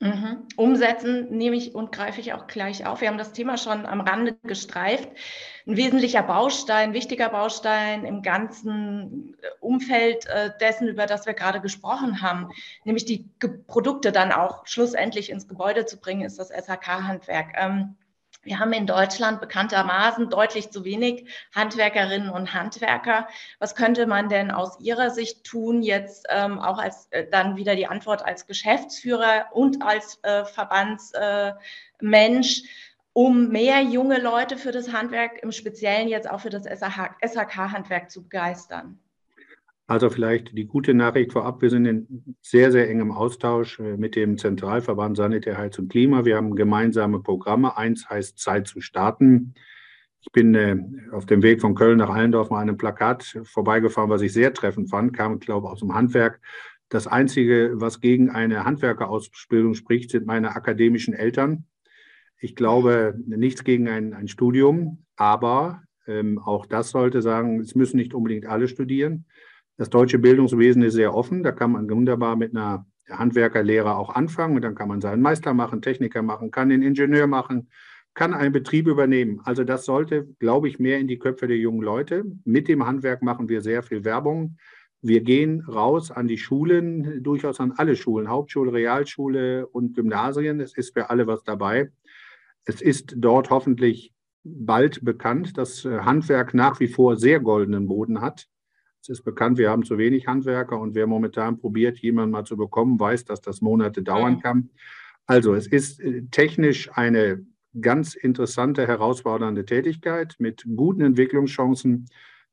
Mhm. 0.00 0.46
Umsetzen 0.56 1.28
nehme 1.36 1.56
ich 1.56 1.74
und 1.74 1.90
greife 1.90 2.20
ich 2.20 2.32
auch 2.32 2.46
gleich 2.46 2.86
auf. 2.86 3.00
Wir 3.00 3.08
haben 3.08 3.18
das 3.18 3.32
Thema 3.32 3.58
schon 3.58 3.84
am 3.84 4.00
Rande 4.00 4.36
gestreift. 4.44 5.08
Ein 5.66 5.76
wesentlicher 5.76 6.22
Baustein, 6.22 6.92
wichtiger 6.92 7.28
Baustein 7.30 8.04
im 8.04 8.22
ganzen 8.22 9.36
Umfeld 9.58 10.26
äh, 10.26 10.52
dessen, 10.60 10.86
über 10.86 11.06
das 11.06 11.26
wir 11.26 11.34
gerade 11.34 11.60
gesprochen 11.60 12.22
haben, 12.22 12.50
nämlich 12.84 13.06
die 13.06 13.28
Produkte 13.66 14.12
dann 14.12 14.30
auch 14.30 14.64
schlussendlich 14.68 15.30
ins 15.30 15.48
Gebäude 15.48 15.84
zu 15.84 15.98
bringen, 15.98 16.22
ist 16.22 16.38
das 16.38 16.50
SHK-Handwerk. 16.50 17.54
Wir 18.42 18.60
haben 18.60 18.72
in 18.72 18.86
Deutschland 18.86 19.40
bekanntermaßen 19.40 20.30
deutlich 20.30 20.70
zu 20.70 20.84
wenig 20.84 21.28
Handwerkerinnen 21.54 22.30
und 22.30 22.54
Handwerker. 22.54 23.28
Was 23.58 23.74
könnte 23.74 24.06
man 24.06 24.28
denn 24.28 24.50
aus 24.50 24.78
Ihrer 24.80 25.10
Sicht 25.10 25.44
tun, 25.44 25.82
jetzt 25.82 26.26
ähm, 26.30 26.58
auch 26.58 26.78
als 26.78 27.08
äh, 27.10 27.26
dann 27.28 27.56
wieder 27.56 27.74
die 27.74 27.88
Antwort 27.88 28.24
als 28.24 28.46
Geschäftsführer 28.46 29.46
und 29.52 29.82
als 29.82 30.22
äh, 30.22 30.44
Verbandsmensch, 30.44 32.62
äh, 32.62 32.66
um 33.12 33.48
mehr 33.48 33.82
junge 33.82 34.20
Leute 34.20 34.56
für 34.56 34.70
das 34.70 34.92
Handwerk, 34.92 35.42
im 35.42 35.50
Speziellen 35.50 36.08
jetzt 36.08 36.30
auch 36.30 36.40
für 36.40 36.50
das 36.50 36.64
SHK-Handwerk 36.64 38.10
zu 38.10 38.22
begeistern? 38.22 39.00
Also 39.90 40.10
vielleicht 40.10 40.54
die 40.54 40.66
gute 40.66 40.92
Nachricht 40.92 41.32
vorab, 41.32 41.62
wir 41.62 41.70
sind 41.70 41.86
in 41.86 42.36
sehr, 42.42 42.70
sehr 42.70 42.90
engem 42.90 43.10
Austausch 43.10 43.80
äh, 43.80 43.96
mit 43.96 44.16
dem 44.16 44.36
Zentralverband 44.36 45.16
Sanitär, 45.16 45.56
Heiz 45.56 45.78
und 45.78 45.88
Klima. 45.88 46.26
Wir 46.26 46.36
haben 46.36 46.54
gemeinsame 46.54 47.20
Programme. 47.20 47.74
Eins 47.78 48.08
heißt 48.08 48.38
Zeit 48.38 48.66
zu 48.66 48.82
starten. 48.82 49.54
Ich 50.20 50.30
bin 50.30 50.54
äh, 50.54 50.76
auf 51.12 51.24
dem 51.24 51.42
Weg 51.42 51.62
von 51.62 51.74
Köln 51.74 51.96
nach 51.96 52.10
Allendorf 52.10 52.50
mal 52.50 52.58
an 52.58 52.68
einem 52.68 52.76
Plakat 52.76 53.40
vorbeigefahren, 53.44 54.10
was 54.10 54.20
ich 54.20 54.34
sehr 54.34 54.52
treffend 54.52 54.90
fand, 54.90 55.16
kam, 55.16 55.38
glaube 55.38 55.68
ich, 55.68 55.72
aus 55.72 55.80
dem 55.80 55.94
Handwerk. 55.94 56.42
Das 56.90 57.06
Einzige, 57.06 57.72
was 57.76 58.02
gegen 58.02 58.28
eine 58.28 58.66
Handwerkerausbildung 58.66 59.72
spricht, 59.72 60.10
sind 60.10 60.26
meine 60.26 60.54
akademischen 60.54 61.14
Eltern. 61.14 61.64
Ich 62.38 62.54
glaube 62.54 63.14
nichts 63.26 63.64
gegen 63.64 63.88
ein, 63.88 64.12
ein 64.12 64.28
Studium, 64.28 65.06
aber 65.16 65.82
ähm, 66.06 66.38
auch 66.38 66.66
das 66.66 66.90
sollte 66.90 67.22
sagen, 67.22 67.60
es 67.60 67.74
müssen 67.74 67.96
nicht 67.96 68.12
unbedingt 68.12 68.44
alle 68.44 68.68
studieren. 68.68 69.24
Das 69.78 69.90
deutsche 69.90 70.18
Bildungswesen 70.18 70.82
ist 70.82 70.94
sehr 70.94 71.14
offen. 71.14 71.44
Da 71.44 71.52
kann 71.52 71.70
man 71.70 71.88
wunderbar 71.88 72.34
mit 72.34 72.54
einer 72.54 72.84
Handwerkerlehre 73.08 73.96
auch 73.96 74.14
anfangen 74.14 74.56
und 74.56 74.62
dann 74.62 74.74
kann 74.74 74.88
man 74.88 75.00
seinen 75.00 75.22
Meister 75.22 75.54
machen, 75.54 75.80
Techniker 75.80 76.20
machen, 76.20 76.50
kann 76.50 76.68
den 76.68 76.82
Ingenieur 76.82 77.28
machen, 77.28 77.70
kann 78.12 78.34
einen 78.34 78.52
Betrieb 78.52 78.88
übernehmen. 78.88 79.40
Also 79.44 79.62
das 79.62 79.84
sollte, 79.84 80.26
glaube 80.40 80.68
ich, 80.68 80.80
mehr 80.80 80.98
in 80.98 81.06
die 81.06 81.20
Köpfe 81.20 81.46
der 81.46 81.58
jungen 81.58 81.80
Leute. 81.80 82.24
Mit 82.44 82.66
dem 82.66 82.84
Handwerk 82.86 83.22
machen 83.22 83.48
wir 83.48 83.62
sehr 83.62 83.84
viel 83.84 84.04
Werbung. 84.04 84.58
Wir 85.00 85.20
gehen 85.20 85.60
raus 85.60 86.10
an 86.10 86.26
die 86.26 86.38
Schulen, 86.38 87.22
durchaus 87.22 87.60
an 87.60 87.72
alle 87.76 87.94
Schulen, 87.94 88.28
Hauptschule, 88.28 88.72
Realschule 88.72 89.68
und 89.68 89.94
Gymnasien. 89.94 90.58
Es 90.58 90.76
ist 90.76 90.92
für 90.92 91.08
alle 91.08 91.28
was 91.28 91.44
dabei. 91.44 91.92
Es 92.64 92.82
ist 92.82 93.14
dort 93.16 93.50
hoffentlich 93.50 94.12
bald 94.42 95.04
bekannt, 95.04 95.56
dass 95.56 95.84
Handwerk 95.84 96.52
nach 96.52 96.80
wie 96.80 96.88
vor 96.88 97.16
sehr 97.16 97.38
goldenen 97.38 97.86
Boden 97.86 98.20
hat. 98.20 98.48
Es 99.08 99.20
ist 99.20 99.24
bekannt, 99.24 99.56
wir 99.56 99.70
haben 99.70 99.84
zu 99.84 99.96
wenig 99.96 100.26
Handwerker 100.26 100.78
und 100.78 100.94
wer 100.94 101.06
momentan 101.06 101.58
probiert, 101.58 101.96
jemanden 101.98 102.32
mal 102.32 102.44
zu 102.44 102.58
bekommen, 102.58 103.00
weiß, 103.00 103.24
dass 103.24 103.40
das 103.40 103.62
Monate 103.62 104.02
dauern 104.02 104.40
kann. 104.42 104.68
Also 105.24 105.54
es 105.54 105.66
ist 105.66 105.98
äh, 106.00 106.24
technisch 106.30 106.90
eine 106.92 107.42
ganz 107.80 108.14
interessante, 108.14 108.86
herausfordernde 108.86 109.64
Tätigkeit 109.64 110.36
mit 110.38 110.66
guten 110.76 111.00
Entwicklungschancen, 111.00 112.04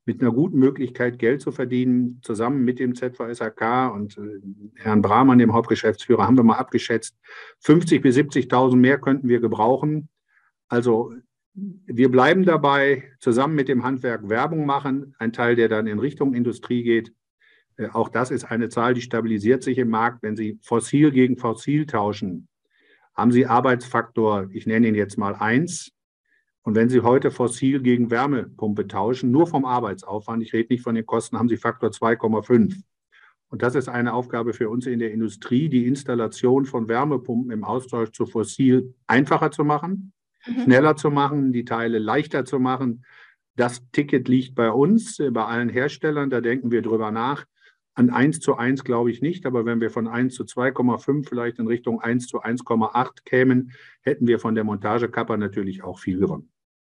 mit 0.06 0.22
einer 0.22 0.32
guten 0.32 0.58
Möglichkeit, 0.58 1.20
Geld 1.20 1.42
zu 1.42 1.52
verdienen. 1.52 2.22
Zusammen 2.22 2.64
mit 2.64 2.80
dem 2.80 2.96
ZVSAK 2.96 3.94
und 3.94 4.18
äh, 4.18 4.40
Herrn 4.76 5.02
Brahmann, 5.02 5.40
dem 5.40 5.52
Hauptgeschäftsführer, 5.52 6.26
haben 6.26 6.38
wir 6.38 6.44
mal 6.44 6.56
abgeschätzt, 6.56 7.18
50.000 7.66 8.02
bis 8.02 8.16
70.000 8.16 8.78
mehr 8.78 8.98
könnten 8.98 9.28
wir 9.28 9.42
gebrauchen. 9.42 10.08
Also 10.70 11.14
wir 11.56 12.12
bleiben 12.12 12.44
dabei, 12.44 13.04
zusammen 13.20 13.56
mit 13.56 13.70
dem 13.70 13.84
Handwerk 13.84 14.28
Werbung 14.28 14.66
machen, 14.66 15.16
ein 15.20 15.32
Teil, 15.32 15.56
der 15.56 15.70
dann 15.70 15.88
in 15.88 16.00
Richtung 16.00 16.34
Industrie 16.34 16.84
geht. 16.84 17.14
Äh, 17.78 17.88
auch 17.90 18.10
das 18.10 18.32
ist 18.32 18.44
eine 18.46 18.70
Zahl, 18.70 18.94
die 18.94 19.02
stabilisiert 19.02 19.64
sich 19.64 19.78
im 19.78 19.90
Markt. 19.90 20.22
Wenn 20.22 20.36
Sie 20.36 20.60
fossil 20.62 21.12
gegen 21.12 21.38
fossil 21.38 21.86
tauschen, 21.86 22.48
haben 23.14 23.32
Sie 23.32 23.46
Arbeitsfaktor, 23.46 24.50
ich 24.52 24.68
nenne 24.68 24.88
ihn 24.88 24.96
jetzt 24.96 25.18
mal 25.18 25.36
eins. 25.36 25.92
Und 26.64 26.76
wenn 26.76 26.90
Sie 26.90 27.02
heute 27.02 27.32
fossil 27.32 27.82
gegen 27.82 28.12
Wärmepumpe 28.12 28.88
tauschen, 28.88 29.32
nur 29.32 29.48
vom 29.48 29.66
Arbeitsaufwand, 29.66 30.44
ich 30.44 30.52
rede 30.52 30.74
nicht 30.74 30.84
von 30.84 30.96
den 30.96 31.06
Kosten, 31.06 31.38
haben 31.38 31.48
Sie 31.48 31.58
Faktor 31.58 31.92
2,5. 31.92 32.82
Und 33.48 33.62
das 33.62 33.76
ist 33.76 33.88
eine 33.88 34.14
Aufgabe 34.14 34.54
für 34.54 34.70
uns 34.70 34.88
in 34.88 35.00
der 35.00 35.14
Industrie, 35.14 35.70
die 35.70 35.86
Installation 35.86 36.66
von 36.66 36.90
Wärmepumpen 36.90 37.52
im 37.52 37.64
Austausch 37.64 38.12
zu 38.12 38.26
fossil 38.26 38.94
einfacher 39.08 39.52
zu 39.52 39.64
machen 39.64 40.12
mhm. 40.48 40.62
schneller 40.62 40.96
zu 40.96 41.12
machen, 41.12 41.52
die 41.52 41.66
Teile 41.66 42.00
leichter 42.00 42.46
zu 42.46 42.60
machen. 42.60 43.06
Das 43.56 43.82
Ticket 43.92 44.28
liegt 44.28 44.56
bei 44.56 44.72
uns, 44.72 45.20
äh, 45.20 45.32
bei 45.32 45.46
allen 45.46 45.70
Herstellern, 45.70 46.30
da 46.30 46.42
denken 46.42 46.72
wir 46.72 46.82
drüber 46.82 47.12
nach. 47.12 47.46
An 47.94 48.10
1 48.10 48.42
zu 48.42 48.58
1 48.58 48.84
glaube 48.84 49.10
ich 49.10 49.22
nicht, 49.22 49.46
aber 49.46 49.66
wenn 49.66 49.80
wir 49.80 49.90
von 49.90 50.08
1 50.08 50.36
zu 50.36 50.44
2,5 50.44 51.30
vielleicht 51.30 51.60
in 51.60 51.68
Richtung 51.68 52.02
1 52.02 52.28
zu 52.28 52.42
1,8 52.42 53.24
kämen, 53.24 53.72
hätten 54.02 54.28
wir 54.28 54.40
von 54.40 54.54
der 54.54 54.66
Montagekappe 54.66 55.38
natürlich 55.38 55.82
auch 55.82 56.00
viel 56.00 56.20
gewonnen. 56.20 56.52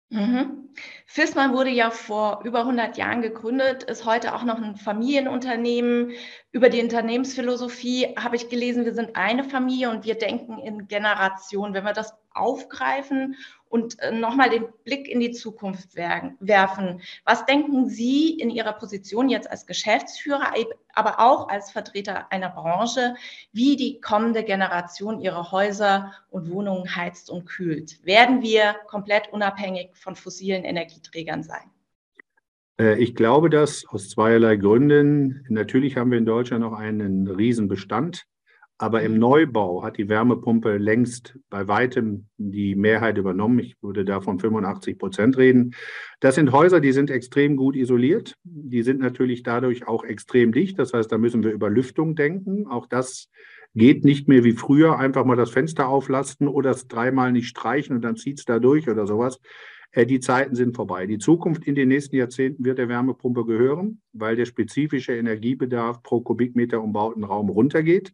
Mhm. 0.09 0.69
Fissmann 1.05 1.53
wurde 1.53 1.69
ja 1.69 1.91
vor 1.91 2.41
über 2.43 2.59
100 2.59 2.97
Jahren 2.97 3.21
gegründet, 3.21 3.83
ist 3.83 4.05
heute 4.05 4.35
auch 4.35 4.43
noch 4.43 4.61
ein 4.61 4.75
Familienunternehmen. 4.75 6.11
Über 6.51 6.69
die 6.69 6.81
Unternehmensphilosophie 6.81 8.15
habe 8.17 8.35
ich 8.35 8.49
gelesen, 8.49 8.85
wir 8.85 8.93
sind 8.93 9.15
eine 9.15 9.43
Familie 9.43 9.89
und 9.89 10.05
wir 10.05 10.15
denken 10.15 10.59
in 10.59 10.87
Generationen. 10.87 11.73
Wenn 11.73 11.83
wir 11.83 11.93
das 11.93 12.13
aufgreifen 12.31 13.35
und 13.73 13.99
äh, 14.01 14.11
nochmal 14.11 14.51
den 14.51 14.65
Blick 14.83 15.09
in 15.09 15.19
die 15.19 15.31
Zukunft 15.31 15.95
werfen. 15.95 17.01
Was 17.25 17.47
denken 17.47 17.89
Sie 17.89 18.29
in 18.39 18.51
Ihrer 18.51 18.73
Position 18.73 19.29
jetzt 19.29 19.49
als 19.49 19.65
Geschäftsführer, 19.65 20.53
aber 20.93 21.19
auch 21.19 21.49
als 21.49 21.71
Vertreter 21.71 22.31
einer 22.31 22.51
Branche, 22.51 23.15
wie 23.51 23.75
die 23.75 23.99
kommende 23.99 24.43
Generation 24.43 25.19
ihre 25.19 25.51
Häuser 25.51 26.13
und 26.29 26.51
Wohnungen 26.51 26.95
heizt 26.95 27.31
und 27.31 27.45
kühlt? 27.45 28.05
Werden 28.05 28.43
wir 28.43 28.75
komplett 28.85 29.33
unabhängig 29.33 29.89
von 29.95 30.15
fossilen 30.15 30.63
Energieträgern 30.65 31.41
sein? 31.41 31.71
Äh, 32.79 33.01
ich 33.01 33.15
glaube 33.15 33.49
das 33.49 33.85
aus 33.87 34.07
zweierlei 34.07 34.55
Gründen. 34.55 35.47
Natürlich 35.49 35.97
haben 35.97 36.11
wir 36.11 36.19
in 36.19 36.27
Deutschland 36.27 36.61
noch 36.61 36.73
einen 36.73 37.27
Riesenbestand 37.27 38.27
aber 38.77 39.03
im 39.03 39.17
Neubau 39.17 39.83
hat 39.83 39.97
die 39.97 40.09
Wärmepumpe 40.09 40.77
längst 40.77 41.37
bei 41.49 41.67
weitem 41.67 42.27
die 42.37 42.75
Mehrheit 42.75 43.17
übernommen. 43.17 43.59
Ich 43.59 43.75
würde 43.81 44.03
da 44.03 44.19
von 44.19 44.39
85 44.39 44.97
Prozent 44.97 45.37
reden. 45.37 45.75
Das 46.19 46.35
sind 46.35 46.51
Häuser, 46.51 46.79
die 46.79 46.91
sind 46.91 47.11
extrem 47.11 47.55
gut 47.55 47.75
isoliert. 47.75 48.35
Die 48.43 48.81
sind 48.81 48.99
natürlich 48.99 49.43
dadurch 49.43 49.87
auch 49.87 50.03
extrem 50.03 50.51
dicht. 50.51 50.79
Das 50.79 50.93
heißt, 50.93 51.11
da 51.11 51.17
müssen 51.17 51.43
wir 51.43 51.51
über 51.51 51.69
Lüftung 51.69 52.15
denken. 52.15 52.67
Auch 52.67 52.87
das 52.87 53.29
geht 53.75 54.03
nicht 54.05 54.27
mehr 54.27 54.43
wie 54.43 54.53
früher. 54.53 54.97
Einfach 54.97 55.23
mal 55.23 55.35
das 55.35 55.51
Fenster 55.51 55.87
auflasten 55.87 56.47
oder 56.47 56.71
es 56.71 56.87
dreimal 56.87 57.31
nicht 57.31 57.47
streichen 57.47 57.95
und 57.95 58.01
dann 58.01 58.17
zieht 58.17 58.39
es 58.39 58.45
da 58.45 58.59
durch 58.59 58.89
oder 58.89 59.05
sowas. 59.05 59.39
Äh, 59.91 60.05
die 60.05 60.19
Zeiten 60.19 60.55
sind 60.55 60.75
vorbei. 60.75 61.05
Die 61.05 61.19
Zukunft 61.19 61.65
in 61.65 61.75
den 61.75 61.87
nächsten 61.89 62.15
Jahrzehnten 62.15 62.65
wird 62.65 62.79
der 62.79 62.89
Wärmepumpe 62.89 63.45
gehören, 63.45 64.01
weil 64.11 64.35
der 64.35 64.45
spezifische 64.45 65.13
Energiebedarf 65.13 66.01
pro 66.03 66.21
Kubikmeter 66.21 66.81
umbauten 66.81 67.23
Raum 67.23 67.49
runtergeht. 67.49 68.13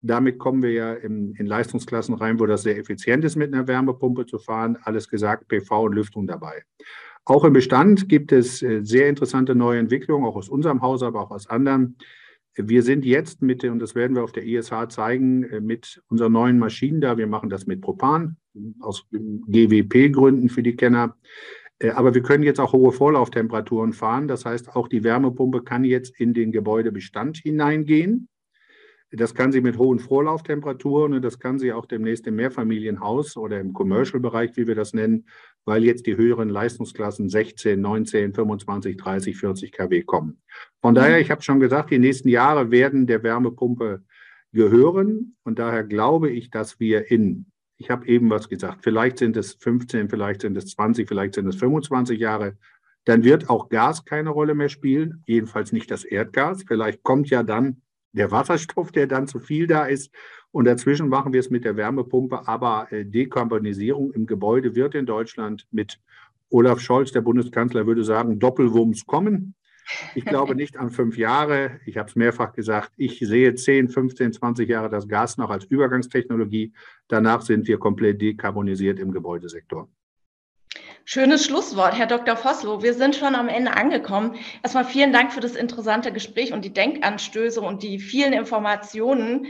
Damit 0.00 0.38
kommen 0.38 0.62
wir 0.62 0.72
ja 0.72 0.94
in, 0.94 1.34
in, 1.34 1.46
Leistungsklassen 1.46 2.14
rein, 2.14 2.38
wo 2.38 2.46
das 2.46 2.62
sehr 2.62 2.78
effizient 2.78 3.24
ist, 3.24 3.36
mit 3.36 3.52
einer 3.52 3.66
Wärmepumpe 3.66 4.26
zu 4.26 4.38
fahren. 4.38 4.78
Alles 4.82 5.08
gesagt, 5.08 5.48
PV 5.48 5.86
und 5.86 5.94
Lüftung 5.94 6.26
dabei. 6.26 6.62
Auch 7.24 7.44
im 7.44 7.52
Bestand 7.52 8.08
gibt 8.08 8.32
es 8.32 8.62
äh, 8.62 8.80
sehr 8.82 9.08
interessante 9.08 9.54
neue 9.54 9.80
Entwicklungen, 9.80 10.24
auch 10.24 10.36
aus 10.36 10.48
unserem 10.48 10.82
Haus, 10.82 11.02
aber 11.02 11.20
auch 11.20 11.30
aus 11.30 11.48
anderen. 11.48 11.96
Wir 12.54 12.82
sind 12.82 13.04
jetzt 13.04 13.42
mit, 13.42 13.62
und 13.64 13.80
das 13.80 13.94
werden 13.94 14.16
wir 14.16 14.24
auf 14.24 14.32
der 14.32 14.44
ISH 14.44 14.72
zeigen, 14.88 15.44
äh, 15.44 15.60
mit 15.60 16.02
unseren 16.08 16.32
neuen 16.32 16.58
Maschinen 16.58 17.00
da. 17.00 17.18
Wir 17.18 17.26
machen 17.26 17.50
das 17.50 17.66
mit 17.66 17.80
Propan, 17.80 18.36
aus 18.80 19.06
GWP-Gründen 19.10 20.48
für 20.48 20.62
die 20.62 20.76
Kenner. 20.76 21.16
Äh, 21.78 21.90
aber 21.90 22.14
wir 22.14 22.22
können 22.22 22.44
jetzt 22.44 22.60
auch 22.60 22.72
hohe 22.72 22.92
Vorlauftemperaturen 22.92 23.92
fahren. 23.92 24.28
Das 24.28 24.44
heißt, 24.44 24.74
auch 24.74 24.88
die 24.88 25.04
Wärmepumpe 25.04 25.62
kann 25.62 25.84
jetzt 25.84 26.18
in 26.18 26.34
den 26.34 26.52
Gebäudebestand 26.52 27.38
hineingehen. 27.38 28.28
Das 29.10 29.34
kann 29.34 29.52
sie 29.52 29.62
mit 29.62 29.78
hohen 29.78 29.98
Vorlauftemperaturen 29.98 31.14
und 31.14 31.22
das 31.22 31.38
kann 31.38 31.58
sie 31.58 31.72
auch 31.72 31.86
demnächst 31.86 32.26
im 32.26 32.36
Mehrfamilienhaus 32.36 33.38
oder 33.38 33.58
im 33.58 33.72
Commercial-Bereich, 33.72 34.56
wie 34.56 34.66
wir 34.66 34.74
das 34.74 34.92
nennen, 34.92 35.26
weil 35.64 35.82
jetzt 35.82 36.06
die 36.06 36.16
höheren 36.16 36.50
Leistungsklassen 36.50 37.30
16, 37.30 37.80
19, 37.80 38.34
25, 38.34 38.96
30, 38.98 39.36
40 39.36 39.72
kW 39.72 40.02
kommen. 40.02 40.42
Von 40.82 40.94
daher, 40.94 41.16
mhm. 41.16 41.22
ich 41.22 41.30
habe 41.30 41.42
schon 41.42 41.58
gesagt, 41.58 41.90
die 41.90 41.98
nächsten 41.98 42.28
Jahre 42.28 42.70
werden 42.70 43.06
der 43.06 43.22
Wärmepumpe 43.22 44.02
gehören 44.52 45.36
und 45.42 45.58
daher 45.58 45.84
glaube 45.84 46.30
ich, 46.30 46.50
dass 46.50 46.78
wir 46.78 47.10
in, 47.10 47.46
ich 47.78 47.90
habe 47.90 48.06
eben 48.06 48.28
was 48.28 48.50
gesagt, 48.50 48.80
vielleicht 48.82 49.18
sind 49.18 49.38
es 49.38 49.54
15, 49.54 50.10
vielleicht 50.10 50.42
sind 50.42 50.56
es 50.56 50.66
20, 50.68 51.08
vielleicht 51.08 51.34
sind 51.34 51.46
es 51.46 51.56
25 51.56 52.18
Jahre, 52.18 52.58
dann 53.08 53.24
wird 53.24 53.48
auch 53.48 53.70
Gas 53.70 54.04
keine 54.04 54.28
Rolle 54.28 54.54
mehr 54.54 54.68
spielen, 54.68 55.22
jedenfalls 55.26 55.72
nicht 55.72 55.90
das 55.90 56.04
Erdgas. 56.04 56.64
Vielleicht 56.68 57.02
kommt 57.02 57.30
ja 57.30 57.42
dann 57.42 57.80
der 58.18 58.30
Wasserstoff, 58.30 58.92
der 58.92 59.06
dann 59.06 59.26
zu 59.26 59.38
viel 59.38 59.66
da 59.66 59.86
ist. 59.86 60.12
Und 60.50 60.66
dazwischen 60.66 61.08
machen 61.08 61.32
wir 61.32 61.40
es 61.40 61.50
mit 61.50 61.64
der 61.64 61.76
Wärmepumpe. 61.76 62.46
Aber 62.46 62.92
äh, 62.92 63.04
Dekarbonisierung 63.04 64.12
im 64.12 64.26
Gebäude 64.26 64.74
wird 64.74 64.94
in 64.94 65.06
Deutschland 65.06 65.66
mit 65.70 66.00
Olaf 66.50 66.80
Scholz, 66.80 67.12
der 67.12 67.20
Bundeskanzler, 67.20 67.86
würde 67.86 68.04
sagen, 68.04 68.38
Doppelwumms 68.38 69.06
kommen. 69.06 69.54
Ich 70.14 70.24
glaube 70.24 70.54
nicht 70.54 70.76
an 70.76 70.90
fünf 70.90 71.16
Jahre. 71.16 71.80
Ich 71.86 71.96
habe 71.96 72.08
es 72.08 72.16
mehrfach 72.16 72.52
gesagt. 72.52 72.92
Ich 72.96 73.18
sehe 73.20 73.54
10, 73.54 73.88
15, 73.88 74.34
20 74.34 74.68
Jahre 74.68 74.90
das 74.90 75.08
Gas 75.08 75.38
noch 75.38 75.50
als 75.50 75.64
Übergangstechnologie. 75.64 76.72
Danach 77.08 77.42
sind 77.42 77.66
wir 77.68 77.78
komplett 77.78 78.20
dekarbonisiert 78.20 78.98
im 78.98 79.12
Gebäudesektor. 79.12 79.88
Schönes 81.10 81.46
Schlusswort, 81.46 81.96
Herr 81.96 82.04
Dr. 82.04 82.36
Vossloh. 82.36 82.82
Wir 82.82 82.92
sind 82.92 83.16
schon 83.16 83.34
am 83.34 83.48
Ende 83.48 83.74
angekommen. 83.74 84.38
Erstmal 84.62 84.84
vielen 84.84 85.10
Dank 85.10 85.32
für 85.32 85.40
das 85.40 85.56
interessante 85.56 86.12
Gespräch 86.12 86.52
und 86.52 86.66
die 86.66 86.74
Denkanstöße 86.74 87.62
und 87.62 87.82
die 87.82 87.98
vielen 87.98 88.34
Informationen. 88.34 89.46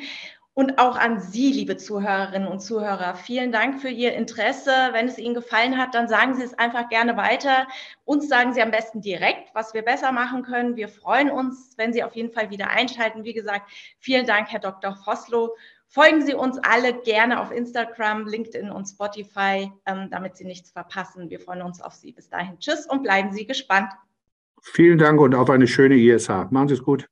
Und 0.55 0.79
auch 0.79 0.97
an 0.97 1.19
Sie, 1.19 1.51
liebe 1.51 1.77
Zuhörerinnen 1.77 2.47
und 2.47 2.61
Zuhörer, 2.61 3.17
vielen 3.17 3.51
Dank 3.51 3.81
für 3.81 3.89
Ihr 3.89 4.15
Interesse. 4.15 4.71
Wenn 4.93 5.09
es 5.09 5.19
Ihnen 5.19 5.35
gefallen 5.35 5.79
hat, 5.79 5.97
dann 5.97 6.07
sagen 6.07 6.37
Sie 6.37 6.45
es 6.45 6.57
einfach 6.57 6.89
gerne 6.91 7.17
weiter. 7.17 7.67
Uns 8.05 8.29
sagen 8.29 8.55
Sie 8.55 8.63
am 8.63 8.71
besten 8.71 9.01
direkt, 9.01 9.53
was 9.53 9.75
wir 9.75 9.83
besser 9.83 10.13
machen 10.13 10.45
können. 10.45 10.77
Wir 10.77 10.89
freuen 10.89 11.29
uns, 11.29 11.75
wenn 11.77 11.93
Sie 11.93 12.05
auf 12.05 12.15
jeden 12.15 12.31
Fall 12.31 12.51
wieder 12.51 12.71
einschalten. 12.71 13.25
Wie 13.25 13.35
gesagt, 13.35 13.69
vielen 13.99 14.27
Dank, 14.27 14.53
Herr 14.53 14.61
Dr. 14.61 14.95
Vossloh. 14.95 15.57
Folgen 15.91 16.25
Sie 16.25 16.35
uns 16.35 16.59
alle 16.59 17.01
gerne 17.01 17.41
auf 17.41 17.51
Instagram, 17.51 18.27
LinkedIn 18.27 18.71
und 18.71 18.87
Spotify, 18.87 19.73
ähm, 19.87 20.09
damit 20.11 20.37
Sie 20.37 20.45
nichts 20.45 20.71
verpassen. 20.71 21.31
Wir 21.31 21.41
freuen 21.41 21.63
uns 21.63 21.81
auf 21.81 21.95
Sie. 21.95 22.13
Bis 22.13 22.29
dahin. 22.29 22.59
Tschüss 22.59 22.87
und 22.87 23.03
bleiben 23.03 23.33
Sie 23.33 23.47
gespannt. 23.47 23.91
Vielen 24.61 24.99
Dank 24.99 25.19
und 25.21 25.35
auf 25.35 25.49
eine 25.49 25.67
schöne 25.67 25.97
ISH. 25.97 26.29
Machen 26.51 26.69
Sie 26.69 26.75
es 26.75 26.83
gut. 26.83 27.09